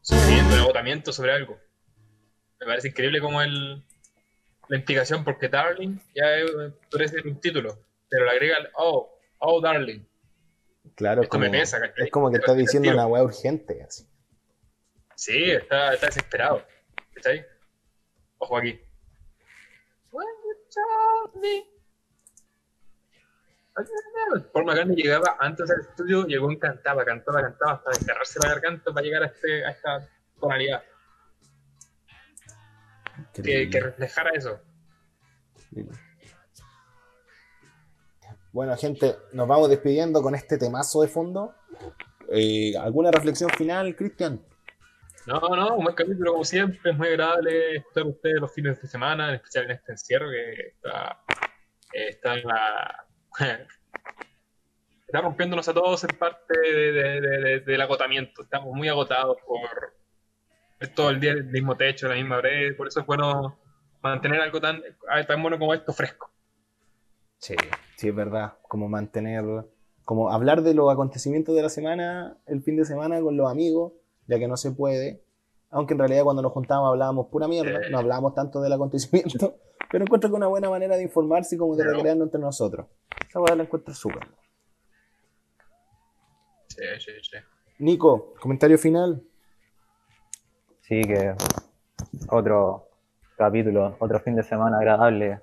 sufrimiento, 0.02 0.56
el 0.56 0.62
agotamiento 0.62 1.14
sobre 1.14 1.34
algo. 1.34 1.60
Me 2.62 2.66
parece 2.66 2.88
increíble 2.88 3.22
como 3.22 3.40
el, 3.44 3.86
la 4.70 4.78
implicación, 4.78 5.24
porque 5.24 5.50
Darling 5.50 6.00
ya 6.16 6.24
ser 7.10 7.28
un 7.28 7.40
título, 7.40 7.78
pero 8.10 8.26
le 8.26 8.32
agrega 8.32 8.58
el 8.58 8.70
oh, 8.74 9.20
oh, 9.38 9.62
Darling. 9.62 10.04
Claro, 10.96 11.22
es 11.22 11.26
Esto 11.26 11.38
como, 11.38 11.52
me 11.52 11.60
pesa, 11.60 11.80
¿cachai? 11.80 12.06
es 12.06 12.12
como 12.12 12.32
que 12.32 12.38
está 12.38 12.56
diciendo 12.56 12.90
una 12.90 13.06
weá 13.06 13.22
urgente. 13.22 13.84
Así. 13.84 14.07
Sí, 15.18 15.50
está, 15.50 15.96
está 15.96 16.06
desesperado. 16.06 16.64
¿Cachai? 17.16 17.44
Ojo 18.38 18.58
aquí. 18.58 18.80
Paul 24.54 24.66
McCartney 24.66 24.96
llegaba 24.96 25.38
antes 25.40 25.70
al 25.72 25.82
estudio, 25.82 26.26
llegó 26.26 26.52
y 26.52 26.60
cantaba, 26.60 27.04
cantaba, 27.04 27.42
cantaba 27.42 27.74
hasta 27.74 27.90
desgarrarse 27.92 28.40
la 28.44 28.50
garganta 28.50 28.94
para 28.94 29.04
llegar 29.04 29.24
a, 29.24 29.26
este, 29.26 29.66
a 29.66 29.72
esta 29.72 30.10
tonalidad. 30.40 30.84
Que, 33.34 33.70
que 33.70 33.80
reflejara 33.80 34.32
eso. 34.36 34.62
Bueno, 38.52 38.78
gente, 38.78 39.16
nos 39.34 39.48
vamos 39.48 39.70
despidiendo 39.70 40.22
con 40.22 40.36
este 40.36 40.60
temazo 40.60 41.02
de 41.02 41.08
fondo. 41.08 41.56
Eh, 42.30 42.78
¿Alguna 42.78 43.10
reflexión 43.10 43.50
final, 43.50 43.96
Cristian? 43.96 44.44
No, 45.28 45.40
no, 45.56 45.76
un 45.76 45.84
buen 45.84 45.96
capítulo 45.96 46.32
como 46.32 46.46
siempre, 46.46 46.92
es 46.92 46.98
muy 46.98 47.10
agradable 47.10 47.76
estar 47.78 48.04
ustedes 48.06 48.40
los 48.40 48.54
fines 48.54 48.82
de 48.82 48.88
semana, 48.88 49.28
en 49.30 49.36
especial 49.36 49.66
en 49.66 49.72
este 49.72 49.92
encierro 49.92 50.30
que 50.30 50.68
está, 50.70 51.20
eh, 51.94 52.08
está 52.10 52.36
está 55.06 55.22
rompiéndonos 55.22 55.68
a 55.68 55.74
todos 55.74 56.04
en 56.06 56.18
parte 56.18 56.58
de- 56.58 56.92
de- 56.94 57.22
de- 57.22 57.40
de- 57.42 57.60
del 57.60 57.82
agotamiento. 57.82 58.42
Estamos 58.42 58.74
muy 58.74 58.88
agotados 58.88 59.38
por 59.46 59.60
todo 60.96 61.10
el 61.10 61.20
día 61.20 61.32
el 61.32 61.44
mismo 61.46 61.76
techo, 61.76 62.08
la 62.08 62.16
misma 62.16 62.38
pared, 62.38 62.76
por 62.78 62.88
eso 62.88 63.02
es 63.02 63.06
bueno 63.06 63.60
mantener 64.02 64.40
algo 64.42 64.62
tan, 64.62 64.82
tan 65.28 65.42
bueno 65.42 65.60
como 65.60 65.74
esto 65.74 65.92
fresco. 65.92 66.32
Sí, 67.40 67.56
sí, 67.98 68.08
es 68.10 68.16
verdad. 68.16 68.54
Como 68.62 68.88
mantener, 68.88 69.44
como 70.06 70.32
hablar 70.32 70.62
de 70.62 70.74
los 70.74 70.90
acontecimientos 70.92 71.54
de 71.56 71.64
la 71.64 71.70
semana, 71.70 72.38
el 72.46 72.62
fin 72.62 72.78
de 72.78 72.86
semana 72.86 73.20
con 73.22 73.36
los 73.36 73.52
amigos, 73.52 73.94
ya 74.28 74.40
que 74.40 74.48
no 74.48 74.58
se 74.58 74.72
puede. 74.72 75.24
Aunque 75.70 75.94
en 75.94 76.00
realidad 76.00 76.24
cuando 76.24 76.42
nos 76.42 76.52
juntábamos 76.52 76.90
hablábamos 76.90 77.28
pura 77.28 77.48
mierda, 77.48 77.90
no 77.90 78.00
hablábamos 78.00 78.34
tanto 78.34 78.62
del 78.62 78.74
acontecimiento, 78.74 79.56
pero 79.92 80.04
encuentro 80.04 80.30
que 80.30 80.36
es 80.36 80.38
una 80.38 80.48
buena 80.48 80.70
manera 80.70 80.96
de 80.96 81.04
informarse 81.04 81.56
y 81.56 81.58
como 81.58 81.76
de 81.76 81.84
recrearnos 81.84 82.28
entre 82.28 82.40
nosotros. 82.40 82.88
Esa 83.28 83.42
weá 83.42 83.56
la 83.56 83.64
encuentro 83.64 83.94
súper. 83.94 84.28
Sí, 86.68 86.84
sí, 87.00 87.12
sí. 87.22 87.38
Nico, 87.80 88.34
comentario 88.40 88.78
final. 88.78 89.22
Sí, 90.82 91.02
que 91.02 91.36
otro 92.30 92.88
capítulo, 93.36 93.96
otro 94.00 94.20
fin 94.20 94.36
de 94.36 94.44
semana 94.44 94.78
agradable, 94.78 95.42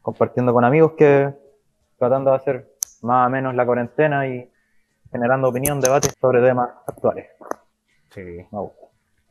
compartiendo 0.00 0.52
con 0.52 0.64
amigos 0.64 0.92
que 0.96 1.32
tratando 1.98 2.30
de 2.30 2.36
hacer 2.36 2.74
más 3.02 3.26
o 3.26 3.30
menos 3.30 3.54
la 3.54 3.64
cuarentena 3.64 4.26
y 4.26 4.51
generando 5.12 5.48
opinión, 5.48 5.80
debate 5.80 6.08
sobre 6.20 6.40
temas 6.42 6.70
actuales. 6.86 7.26
Sí. 8.10 8.20
Me 8.22 8.58
gusta. 8.58 8.86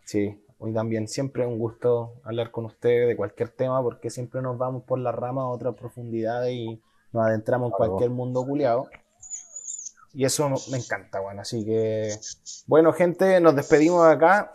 Sí, 0.06 0.44
hoy 0.60 0.74
también 0.74 1.08
siempre 1.08 1.44
es 1.44 1.50
un 1.50 1.58
gusto 1.60 2.14
hablar 2.24 2.52
con 2.52 2.66
ustedes 2.66 3.08
de 3.08 3.16
cualquier 3.16 3.50
tema 3.50 3.82
porque 3.82 4.10
siempre 4.10 4.42
nos 4.42 4.58
vamos 4.58 4.84
por 4.84 5.00
la 5.00 5.12
rama 5.12 5.44
a 5.44 5.48
otra 5.48 5.72
profundidad 5.74 6.46
y 6.48 6.82
nos 7.12 7.26
adentramos 7.26 7.72
en 7.72 7.76
Claro. 7.78 7.92
cualquier 7.92 8.12
mundo 8.12 8.46
culiado. 8.46 8.88
Y 10.14 10.26
eso 10.26 10.50
me 10.70 10.78
encanta, 10.78 11.22
bueno. 11.22 11.42
Así 11.42 11.64
que, 11.66 12.10
bueno, 12.68 12.92
gente, 12.92 13.40
nos 13.40 13.56
despedimos 13.56 14.06
de 14.08 14.14
acá 14.14 14.52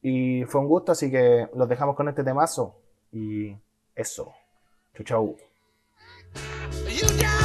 y 0.00 0.44
fue 0.44 0.60
un 0.60 0.68
gusto, 0.68 0.92
así 0.92 1.10
que 1.10 1.48
los 1.54 1.68
dejamos 1.68 1.96
con 1.96 2.08
este 2.08 2.22
temazo. 2.22 2.76
Y 3.12 3.56
eso. 3.96 4.32
Chau, 4.94 5.04
chau. 5.04 5.36
You 6.88 7.06
got 7.18 7.39